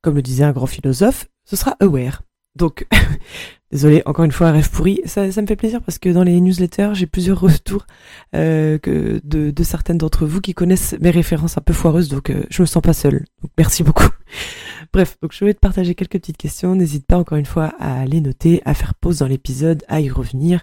Comme 0.00 0.14
le 0.14 0.22
disait 0.22 0.44
un 0.44 0.52
grand 0.52 0.66
philosophe, 0.66 1.28
ce 1.44 1.56
sera 1.56 1.76
aware. 1.80 2.22
Donc, 2.54 2.86
désolé, 3.70 4.02
encore 4.04 4.24
une 4.24 4.32
fois, 4.32 4.50
rêve 4.50 4.70
pourri. 4.70 5.00
Ça, 5.06 5.30
ça 5.32 5.40
me 5.42 5.46
fait 5.46 5.56
plaisir 5.56 5.80
parce 5.82 5.98
que 5.98 6.08
dans 6.08 6.22
les 6.22 6.40
newsletters, 6.40 6.90
j'ai 6.94 7.06
plusieurs 7.06 7.40
retours 7.40 7.86
euh, 8.34 8.78
de, 8.84 9.62
certaines 9.62 9.98
d'entre 9.98 10.26
vous 10.26 10.40
qui 10.40 10.54
connaissent 10.54 10.94
mes 11.00 11.10
références 11.10 11.56
un 11.56 11.62
peu 11.62 11.72
foireuses, 11.72 12.08
donc 12.08 12.30
euh, 12.30 12.44
je 12.50 12.62
me 12.62 12.66
sens 12.66 12.82
pas 12.82 12.92
seule. 12.92 13.24
Donc, 13.42 13.50
merci 13.56 13.82
beaucoup. 13.82 14.08
Bref, 14.92 15.16
donc 15.22 15.32
je 15.32 15.44
vais 15.44 15.54
te 15.54 15.60
partager 15.60 15.94
quelques 15.94 16.12
petites 16.12 16.36
questions. 16.36 16.74
N'hésite 16.74 17.06
pas 17.06 17.16
encore 17.16 17.38
une 17.38 17.46
fois 17.46 17.72
à 17.78 18.04
les 18.04 18.20
noter, 18.20 18.60
à 18.66 18.74
faire 18.74 18.94
pause 18.94 19.18
dans 19.18 19.28
l'épisode, 19.28 19.82
à 19.88 20.00
y 20.00 20.10
revenir. 20.10 20.62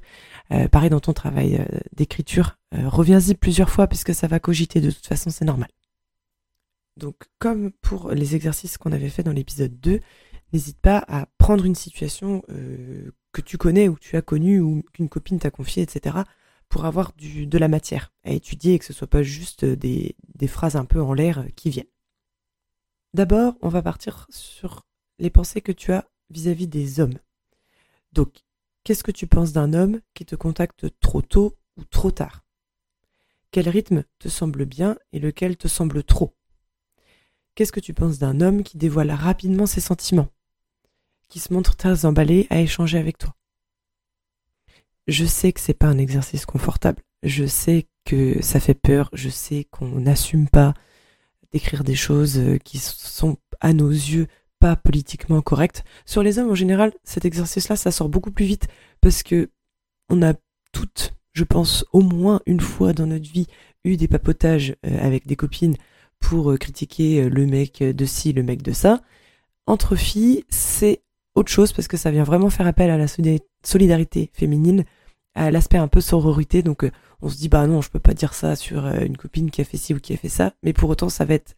Euh, 0.51 0.67
pareil 0.67 0.89
dans 0.89 0.99
ton 0.99 1.13
travail 1.13 1.55
euh, 1.57 1.79
d'écriture, 1.95 2.57
reviens-y 2.71 3.33
plusieurs 3.35 3.69
fois 3.69 3.87
puisque 3.87 4.13
ça 4.13 4.27
va 4.27 4.39
cogiter. 4.39 4.81
De 4.81 4.91
toute 4.91 5.07
façon, 5.07 5.31
c'est 5.31 5.45
normal. 5.45 5.69
Donc, 6.99 7.15
comme 7.39 7.71
pour 7.81 8.11
les 8.11 8.35
exercices 8.35 8.77
qu'on 8.77 8.91
avait 8.91 9.09
fait 9.09 9.23
dans 9.23 9.31
l'épisode 9.31 9.79
2, 9.79 10.01
n'hésite 10.53 10.79
pas 10.79 11.03
à 11.07 11.27
prendre 11.37 11.65
une 11.65 11.75
situation 11.75 12.43
euh, 12.49 13.11
que 13.31 13.41
tu 13.41 13.57
connais 13.57 13.87
ou 13.87 13.95
que 13.95 13.99
tu 13.99 14.15
as 14.17 14.21
connue 14.21 14.59
ou 14.59 14.83
qu'une 14.93 15.09
copine 15.09 15.39
t'a 15.39 15.51
confiée, 15.51 15.83
etc., 15.83 16.17
pour 16.67 16.85
avoir 16.85 17.13
du, 17.13 17.47
de 17.47 17.57
la 17.57 17.67
matière 17.67 18.11
à 18.23 18.31
étudier 18.31 18.75
et 18.75 18.79
que 18.79 18.85
ce 18.85 18.93
soit 18.93 19.07
pas 19.07 19.23
juste 19.23 19.65
des, 19.65 20.15
des 20.35 20.47
phrases 20.47 20.75
un 20.75 20.85
peu 20.85 21.01
en 21.01 21.13
l'air 21.13 21.45
qui 21.55 21.71
viennent. 21.71 21.87
D'abord, 23.15 23.57
on 23.61 23.69
va 23.69 23.81
partir 23.81 24.27
sur 24.29 24.85
les 25.17 25.31
pensées 25.31 25.61
que 25.61 25.71
tu 25.71 25.91
as 25.91 26.07
vis-à-vis 26.29 26.67
des 26.67 26.99
hommes. 26.99 27.17
Donc, 28.13 28.43
qu'est-ce 28.83 29.03
que 29.03 29.11
tu 29.11 29.25
penses 29.25 29.51
d'un 29.51 29.73
homme 29.73 29.99
qui 30.13 30.25
te 30.25 30.35
contacte 30.35 30.87
trop 30.99 31.23
tôt 31.23 31.57
ou 31.77 31.83
trop 31.85 32.11
tard? 32.11 32.45
Quel 33.51 33.67
rythme 33.67 34.03
te 34.19 34.29
semble 34.29 34.65
bien 34.65 34.95
et 35.11 35.19
lequel 35.19 35.57
te 35.57 35.67
semble 35.67 36.03
trop? 36.03 36.35
Qu'est-ce 37.55 37.71
que 37.71 37.79
tu 37.79 37.95
penses 37.95 38.19
d'un 38.19 38.41
homme 38.41 38.63
qui 38.63 38.77
dévoile 38.77 39.11
rapidement 39.11 39.65
ses 39.65 39.81
sentiments? 39.81 40.29
Qui 41.29 41.39
se 41.39 41.53
montre 41.53 41.75
très 41.75 42.05
emballé 42.05 42.47
à 42.49 42.59
échanger 42.59 42.97
avec 42.97 43.17
toi. 43.17 43.35
Je 45.07 45.25
sais 45.25 45.53
que 45.53 45.59
c'est 45.59 45.73
pas 45.73 45.87
un 45.87 45.97
exercice 45.97 46.45
confortable. 46.45 47.01
Je 47.23 47.45
sais 47.45 47.87
que 48.05 48.41
ça 48.41 48.59
fait 48.59 48.75
peur. 48.75 49.09
Je 49.13 49.29
sais 49.29 49.65
qu'on 49.71 49.99
n'assume 49.99 50.49
pas 50.49 50.73
d'écrire 51.51 51.83
des 51.83 51.95
choses 51.95 52.37
euh, 52.37 52.57
qui 52.57 52.77
sont 52.77 53.37
à 53.59 53.73
nos 53.73 53.89
yeux 53.89 54.27
pas 54.59 54.75
politiquement 54.75 55.41
correctes. 55.41 55.83
Sur 56.05 56.21
les 56.21 56.37
hommes 56.37 56.51
en 56.51 56.55
général, 56.55 56.93
cet 57.03 57.25
exercice-là, 57.25 57.75
ça 57.75 57.91
sort 57.91 58.09
beaucoup 58.09 58.31
plus 58.31 58.45
vite 58.45 58.67
parce 59.01 59.23
que 59.23 59.49
on 60.09 60.21
a 60.21 60.33
toutes, 60.71 61.13
je 61.33 61.43
pense, 61.43 61.85
au 61.93 62.01
moins 62.01 62.41
une 62.45 62.59
fois 62.59 62.93
dans 62.93 63.07
notre 63.07 63.31
vie 63.31 63.47
eu 63.83 63.95
des 63.95 64.07
papotages 64.07 64.75
euh, 64.85 64.99
avec 64.99 65.25
des 65.25 65.35
copines 65.35 65.77
pour 66.19 66.51
euh, 66.51 66.57
critiquer 66.57 67.29
le 67.29 67.45
mec 67.45 67.81
de 67.81 68.05
ci, 68.05 68.33
le 68.33 68.43
mec 68.43 68.61
de 68.61 68.73
ça. 68.73 69.01
Entre 69.65 69.95
filles, 69.95 70.43
c'est 70.49 71.01
autre 71.39 71.51
chose 71.51 71.73
parce 71.73 71.87
que 71.87 71.97
ça 71.97 72.11
vient 72.11 72.23
vraiment 72.23 72.49
faire 72.49 72.67
appel 72.67 72.89
à 72.89 72.97
la 72.97 73.07
solidarité 73.63 74.29
féminine, 74.33 74.85
à 75.35 75.51
l'aspect 75.51 75.77
un 75.77 75.87
peu 75.87 76.01
sororité. 76.01 76.61
Donc 76.61 76.83
euh, 76.83 76.91
on 77.21 77.29
se 77.29 77.37
dit 77.37 77.49
bah 77.49 77.65
non, 77.65 77.81
je 77.81 77.89
peux 77.89 77.99
pas 77.99 78.13
dire 78.13 78.33
ça 78.33 78.55
sur 78.55 78.85
euh, 78.85 78.99
une 79.01 79.17
copine 79.17 79.49
qui 79.49 79.61
a 79.61 79.63
fait 79.63 79.77
ci 79.77 79.93
ou 79.93 79.99
qui 79.99 80.13
a 80.13 80.17
fait 80.17 80.29
ça, 80.29 80.53
mais 80.63 80.73
pour 80.73 80.89
autant 80.89 81.09
ça 81.09 81.25
va 81.25 81.33
être 81.33 81.55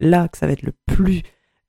là 0.00 0.28
que 0.28 0.38
ça 0.38 0.46
va 0.46 0.52
être 0.52 0.62
le 0.62 0.72
plus 0.86 1.22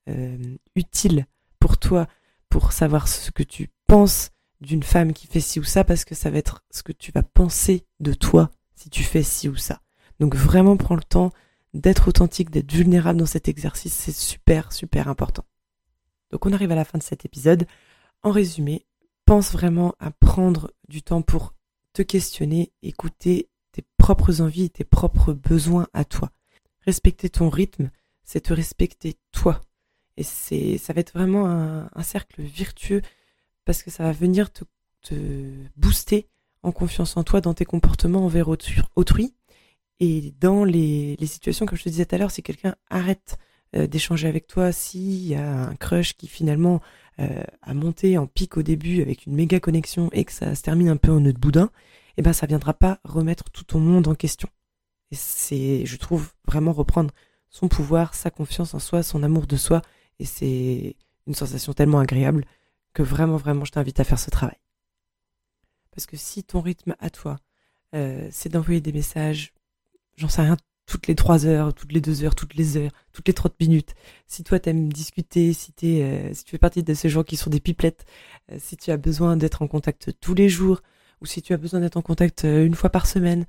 euh, 0.09 0.37
utile 0.75 1.25
pour 1.59 1.77
toi 1.77 2.07
pour 2.49 2.71
savoir 2.71 3.07
ce 3.07 3.31
que 3.31 3.43
tu 3.43 3.69
penses 3.87 4.31
d'une 4.61 4.83
femme 4.83 5.13
qui 5.13 5.27
fait 5.27 5.41
ci 5.41 5.59
ou 5.59 5.63
ça 5.63 5.83
parce 5.83 6.05
que 6.05 6.15
ça 6.15 6.29
va 6.29 6.37
être 6.37 6.63
ce 6.71 6.83
que 6.83 6.93
tu 6.93 7.11
vas 7.11 7.23
penser 7.23 7.85
de 7.99 8.13
toi 8.13 8.51
si 8.75 8.89
tu 8.89 9.03
fais 9.03 9.23
ci 9.23 9.49
ou 9.49 9.55
ça. 9.55 9.81
Donc 10.19 10.35
vraiment 10.35 10.77
prends 10.77 10.95
le 10.95 11.03
temps 11.03 11.31
d'être 11.73 12.07
authentique, 12.07 12.51
d'être 12.51 12.71
vulnérable 12.71 13.19
dans 13.19 13.25
cet 13.25 13.49
exercice, 13.49 13.93
c'est 13.93 14.15
super 14.15 14.71
super 14.71 15.09
important. 15.09 15.43
Donc 16.35 16.47
on 16.47 16.51
arrive 16.51 16.73
à 16.73 16.75
la 16.75 16.83
fin 16.83 16.97
de 16.97 17.03
cet 17.03 17.23
épisode. 17.23 17.65
En 18.21 18.31
résumé, 18.31 18.85
pense 19.23 19.53
vraiment 19.53 19.95
à 19.99 20.11
prendre 20.11 20.69
du 20.89 21.01
temps 21.01 21.21
pour 21.21 21.53
te 21.93 22.01
questionner, 22.01 22.73
écouter 22.81 23.47
tes 23.71 23.85
propres 23.97 24.41
envies, 24.41 24.69
tes 24.69 24.83
propres 24.83 25.31
besoins 25.31 25.87
à 25.93 26.03
toi. 26.03 26.31
Respecter 26.81 27.29
ton 27.29 27.47
rythme, 27.47 27.89
c'est 28.25 28.41
te 28.41 28.53
respecter 28.53 29.15
toi. 29.31 29.61
Et 30.17 30.23
c'est, 30.23 30.77
ça 30.77 30.91
va 30.91 30.99
être 30.99 31.13
vraiment 31.13 31.45
un, 31.45 32.03
cercle 32.03 32.41
virtueux 32.41 33.01
parce 33.63 33.81
que 33.81 33.89
ça 33.89 34.03
va 34.03 34.11
venir 34.11 34.49
te, 34.51 34.65
booster 35.77 36.27
en 36.63 36.73
confiance 36.73 37.15
en 37.15 37.23
toi 37.23 37.39
dans 37.39 37.53
tes 37.53 37.63
comportements 37.63 38.25
envers 38.25 38.49
autrui. 38.49 39.35
Et 40.01 40.33
dans 40.41 40.65
les, 40.65 41.15
les 41.15 41.27
situations, 41.27 41.65
comme 41.65 41.77
je 41.77 41.85
te 41.85 41.89
disais 41.89 42.05
tout 42.05 42.15
à 42.15 42.17
l'heure, 42.17 42.31
si 42.31 42.43
quelqu'un 42.43 42.75
arrête 42.89 43.37
d'échanger 43.73 44.27
avec 44.27 44.47
toi 44.47 44.71
s'il 44.71 45.27
y 45.27 45.35
a 45.35 45.67
un 45.67 45.75
crush 45.75 46.15
qui 46.15 46.27
finalement 46.27 46.81
euh, 47.19 47.43
a 47.61 47.73
monté 47.73 48.17
en 48.17 48.27
pic 48.27 48.57
au 48.57 48.63
début 48.63 49.01
avec 49.01 49.25
une 49.25 49.35
méga 49.35 49.61
connexion 49.61 50.09
et 50.11 50.25
que 50.25 50.33
ça 50.33 50.53
se 50.53 50.61
termine 50.61 50.89
un 50.89 50.97
peu 50.97 51.11
en 51.11 51.21
nœud 51.21 51.31
de 51.31 51.39
boudin, 51.39 51.71
eh 52.17 52.21
ben 52.21 52.33
ça 52.33 52.45
viendra 52.45 52.73
pas 52.73 52.99
remettre 53.05 53.49
tout 53.51 53.63
ton 53.63 53.79
monde 53.79 54.07
en 54.09 54.15
question. 54.15 54.49
Et 55.11 55.15
c'est, 55.15 55.85
je 55.85 55.95
trouve, 55.97 56.33
vraiment 56.45 56.73
reprendre 56.73 57.13
son 57.49 57.69
pouvoir, 57.69 58.15
sa 58.15 58.31
confiance 58.31 58.73
en 58.73 58.79
soi, 58.79 59.01
son 59.01 59.23
amour 59.23 59.47
de 59.47 59.55
soi, 59.55 59.81
et 60.19 60.25
c'est 60.25 60.97
une 61.25 61.35
sensation 61.35 61.73
tellement 61.73 61.99
agréable 61.99 62.45
que 62.93 63.01
vraiment, 63.01 63.37
vraiment, 63.37 63.63
je 63.63 63.71
t'invite 63.71 63.99
à 63.99 64.03
faire 64.03 64.19
ce 64.19 64.29
travail. 64.29 64.57
Parce 65.91 66.05
que 66.05 66.17
si 66.17 66.43
ton 66.43 66.59
rythme 66.59 66.95
à 66.99 67.09
toi, 67.09 67.37
euh, 67.93 68.27
c'est 68.31 68.49
d'envoyer 68.49 68.81
des 68.81 68.91
messages, 68.91 69.53
j'en 70.17 70.27
sais 70.27 70.41
rien, 70.41 70.57
toutes 70.85 71.07
les 71.07 71.15
trois 71.15 71.45
heures, 71.45 71.73
toutes 71.73 71.91
les 71.91 72.01
deux 72.01 72.23
heures, 72.23 72.35
toutes 72.35 72.55
les 72.55 72.77
heures, 72.77 72.91
toutes 73.11 73.27
les 73.27 73.33
30 73.33 73.59
minutes. 73.59 73.95
Si 74.27 74.43
toi 74.43 74.59
t'aimes 74.59 74.91
discuter, 74.91 75.53
si, 75.53 75.73
es, 75.81 76.03
euh, 76.03 76.33
si 76.33 76.43
tu 76.43 76.51
fais 76.51 76.57
partie 76.57 76.83
de 76.83 76.93
ces 76.93 77.09
gens 77.09 77.23
qui 77.23 77.37
sont 77.37 77.49
des 77.49 77.59
pipelettes, 77.59 78.05
euh, 78.51 78.57
si 78.59 78.77
tu 78.77 78.91
as 78.91 78.97
besoin 78.97 79.37
d'être 79.37 79.61
en 79.61 79.67
contact 79.67 80.11
tous 80.19 80.33
les 80.35 80.49
jours, 80.49 80.81
ou 81.21 81.25
si 81.25 81.41
tu 81.41 81.53
as 81.53 81.57
besoin 81.57 81.79
d'être 81.79 81.97
en 81.97 82.01
contact 82.01 82.45
euh, 82.45 82.65
une 82.65 82.75
fois 82.75 82.89
par 82.89 83.07
semaine, 83.07 83.45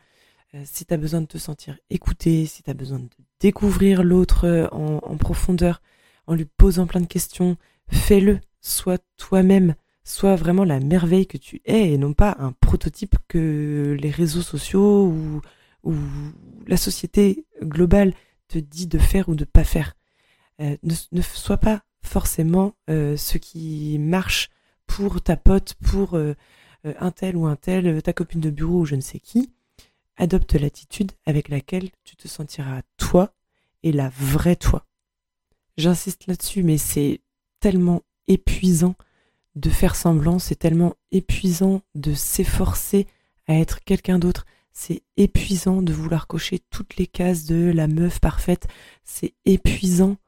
si 0.64 0.86
tu 0.86 0.94
as 0.94 0.96
besoin 0.96 1.20
de 1.20 1.26
te 1.26 1.36
sentir 1.36 1.76
écouté, 1.90 2.46
si 2.46 2.62
tu 2.62 2.70
as 2.70 2.74
besoin 2.74 3.00
de 3.00 3.08
découvrir 3.40 4.02
l'autre 4.02 4.70
en, 4.72 5.00
en, 5.02 5.16
profondeur, 5.18 5.82
en 6.26 6.34
lui 6.34 6.46
posant 6.46 6.86
plein 6.86 7.00
de 7.00 7.06
questions, 7.06 7.58
fais-le, 7.90 8.40
sois 8.62 8.96
toi-même, 9.18 9.74
sois 10.04 10.34
vraiment 10.36 10.64
la 10.64 10.80
merveille 10.80 11.26
que 11.26 11.36
tu 11.36 11.60
es 11.66 11.92
et 11.92 11.98
non 11.98 12.14
pas 12.14 12.36
un 12.38 12.52
prototype 12.52 13.16
que 13.28 13.96
les 14.00 14.10
réseaux 14.10 14.40
sociaux 14.40 15.06
ou 15.08 15.42
où 15.86 15.96
la 16.66 16.76
société 16.76 17.46
globale 17.62 18.12
te 18.48 18.58
dit 18.58 18.86
de 18.86 18.98
faire 18.98 19.28
ou 19.28 19.34
de 19.34 19.44
pas 19.44 19.64
faire. 19.64 19.96
Euh, 20.60 20.76
ne, 20.82 21.22
sois 21.22 21.58
pas 21.58 21.82
forcément 22.02 22.74
euh, 22.88 23.16
ce 23.16 23.38
qui 23.38 23.98
marche 23.98 24.50
pour 24.86 25.20
ta 25.20 25.36
pote, 25.36 25.74
pour 25.74 26.14
euh, 26.14 26.34
un 26.84 27.10
tel 27.10 27.36
ou 27.36 27.46
un 27.46 27.56
tel, 27.56 28.02
ta 28.02 28.12
copine 28.12 28.40
de 28.40 28.50
bureau 28.50 28.80
ou 28.80 28.84
je 28.84 28.94
ne 28.94 29.00
sais 29.00 29.18
qui. 29.18 29.52
Adopte 30.16 30.54
l'attitude 30.54 31.12
avec 31.26 31.48
laquelle 31.48 31.90
tu 32.04 32.16
te 32.16 32.28
sentiras 32.28 32.82
toi 32.96 33.34
et 33.82 33.92
la 33.92 34.08
vraie 34.08 34.56
toi. 34.56 34.86
J'insiste 35.76 36.26
là-dessus, 36.26 36.62
mais 36.62 36.78
c'est 36.78 37.20
tellement 37.60 38.02
épuisant 38.28 38.94
de 39.56 39.68
faire 39.68 39.96
semblant, 39.96 40.38
c'est 40.38 40.56
tellement 40.56 40.94
épuisant 41.12 41.82
de 41.94 42.14
s'efforcer 42.14 43.06
à 43.46 43.54
être 43.54 43.82
quelqu'un 43.84 44.18
d'autre, 44.18 44.46
c'est 44.78 45.02
épuisant 45.16 45.80
de 45.80 45.90
vouloir 45.94 46.26
cocher 46.26 46.60
toutes 46.70 46.96
les 46.98 47.06
cases 47.06 47.46
de 47.46 47.72
la 47.74 47.88
meuf 47.88 48.20
parfaite. 48.20 48.68
C'est 49.04 49.32
épuisant 49.46 50.18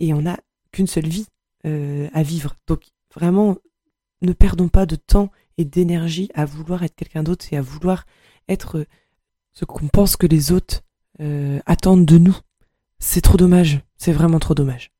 et 0.00 0.12
on 0.12 0.22
n'a 0.22 0.40
qu'une 0.72 0.88
seule 0.88 1.06
vie 1.06 1.28
euh, 1.66 2.08
à 2.12 2.24
vivre. 2.24 2.56
Donc 2.66 2.82
vraiment, 3.14 3.56
ne 4.20 4.32
perdons 4.32 4.68
pas 4.68 4.86
de 4.86 4.96
temps 4.96 5.30
et 5.56 5.64
d'énergie 5.64 6.30
à 6.34 6.46
vouloir 6.46 6.82
être 6.82 6.96
quelqu'un 6.96 7.22
d'autre 7.22 7.46
et 7.52 7.56
à 7.56 7.62
vouloir 7.62 8.04
être 8.48 8.84
ce 9.52 9.64
qu'on 9.64 9.86
pense 9.86 10.16
que 10.16 10.26
les 10.26 10.50
autres 10.50 10.82
euh, 11.20 11.60
attendent 11.64 12.04
de 12.04 12.18
nous. 12.18 12.36
C'est 12.98 13.20
trop 13.20 13.36
dommage, 13.36 13.82
c'est 13.98 14.12
vraiment 14.12 14.40
trop 14.40 14.54
dommage. 14.54 14.90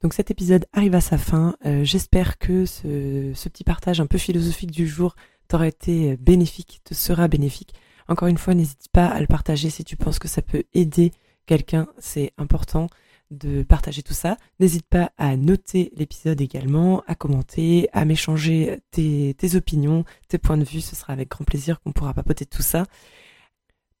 Donc 0.00 0.14
cet 0.14 0.30
épisode 0.30 0.66
arrive 0.72 0.94
à 0.94 1.00
sa 1.00 1.18
fin. 1.18 1.56
Euh, 1.66 1.82
j'espère 1.82 2.38
que 2.38 2.66
ce, 2.66 3.32
ce, 3.34 3.48
petit 3.48 3.64
partage 3.64 4.00
un 4.00 4.06
peu 4.06 4.18
philosophique 4.18 4.70
du 4.70 4.86
jour 4.86 5.16
t'aura 5.48 5.66
été 5.66 6.16
bénéfique, 6.18 6.82
te 6.84 6.94
sera 6.94 7.26
bénéfique. 7.26 7.74
Encore 8.08 8.28
une 8.28 8.38
fois, 8.38 8.54
n'hésite 8.54 8.88
pas 8.92 9.06
à 9.06 9.20
le 9.20 9.26
partager 9.26 9.70
si 9.70 9.84
tu 9.84 9.96
penses 9.96 10.18
que 10.18 10.28
ça 10.28 10.42
peut 10.42 10.64
aider 10.74 11.12
quelqu'un, 11.46 11.86
c'est 11.98 12.32
important 12.38 12.88
de 13.30 13.62
partager 13.62 14.02
tout 14.02 14.14
ça. 14.14 14.36
N'hésite 14.60 14.86
pas 14.86 15.10
à 15.16 15.36
noter 15.36 15.90
l'épisode 15.96 16.40
également, 16.40 17.02
à 17.06 17.14
commenter, 17.14 17.88
à 17.92 18.04
m'échanger 18.04 18.78
tes, 18.90 19.34
opinions, 19.54 20.04
tes 20.28 20.38
points 20.38 20.58
de 20.58 20.64
vue. 20.64 20.80
Ce 20.80 20.94
sera 20.94 21.12
avec 21.12 21.30
grand 21.30 21.44
plaisir 21.44 21.80
qu'on 21.80 21.92
pourra 21.92 22.14
papoter 22.14 22.46
tout 22.46 22.62
ça. 22.62 22.84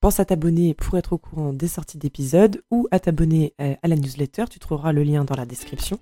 Pense 0.02 0.18
à 0.18 0.24
t'abonner 0.24 0.74
pour 0.74 0.98
être 0.98 1.12
au 1.12 1.18
courant 1.18 1.52
des 1.52 1.68
sorties 1.68 1.96
d'épisodes 1.96 2.60
ou 2.72 2.88
à 2.90 2.98
t'abonner 2.98 3.54
euh, 3.60 3.76
à 3.84 3.86
la 3.86 3.94
newsletter. 3.94 4.46
Tu 4.50 4.58
trouveras 4.58 4.90
le 4.90 5.04
lien 5.04 5.22
dans 5.24 5.36
la 5.36 5.46
description. 5.46 6.00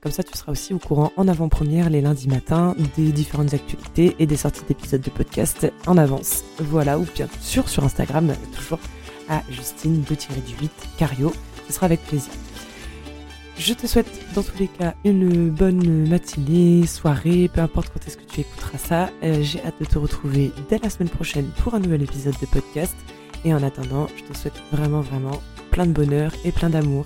Comme 0.00 0.12
ça, 0.12 0.22
tu 0.22 0.38
seras 0.38 0.52
aussi 0.52 0.72
au 0.72 0.78
courant 0.78 1.10
en 1.16 1.26
avant-première 1.26 1.90
les 1.90 2.00
lundis 2.00 2.28
matins 2.28 2.76
des 2.96 3.10
différentes 3.10 3.52
actualités 3.52 4.14
et 4.20 4.26
des 4.26 4.36
sorties 4.36 4.62
d'épisodes 4.68 5.00
de 5.00 5.10
podcast 5.10 5.66
en 5.88 5.98
avance. 5.98 6.44
Voilà, 6.60 6.96
ou 7.00 7.04
bien 7.12 7.26
sûr 7.40 7.68
sur 7.68 7.82
Instagram, 7.82 8.32
toujours 8.54 8.78
à 9.28 9.42
Justine 9.50 10.04
2-8 10.08 10.68
Cario. 10.96 11.32
Ce 11.66 11.72
sera 11.72 11.86
avec 11.86 12.06
plaisir. 12.06 12.32
Je 13.58 13.74
te 13.74 13.88
souhaite 13.88 14.06
dans 14.32 14.44
tous 14.44 14.60
les 14.60 14.68
cas 14.68 14.94
une 15.04 15.50
bonne 15.50 16.08
matinée, 16.08 16.86
soirée, 16.86 17.50
peu 17.52 17.62
importe 17.62 17.90
quand 17.92 18.06
est-ce 18.06 18.16
que 18.16 18.32
tu 18.32 18.42
écouteras 18.42 18.78
ça. 18.78 19.10
Euh, 19.24 19.42
j'ai 19.42 19.60
hâte 19.64 19.80
de 19.80 19.86
te 19.86 19.98
retrouver 19.98 20.52
dès 20.68 20.78
la 20.78 20.88
semaine 20.88 21.10
prochaine 21.10 21.50
pour 21.64 21.74
un 21.74 21.80
nouvel 21.80 22.04
épisode 22.04 22.36
de 22.40 22.46
podcast. 22.46 22.94
Et 23.44 23.54
en 23.54 23.62
attendant, 23.62 24.06
je 24.16 24.24
te 24.24 24.36
souhaite 24.36 24.60
vraiment, 24.72 25.00
vraiment 25.00 25.40
plein 25.70 25.86
de 25.86 25.92
bonheur 25.92 26.32
et 26.44 26.52
plein 26.52 26.70
d'amour 26.70 27.04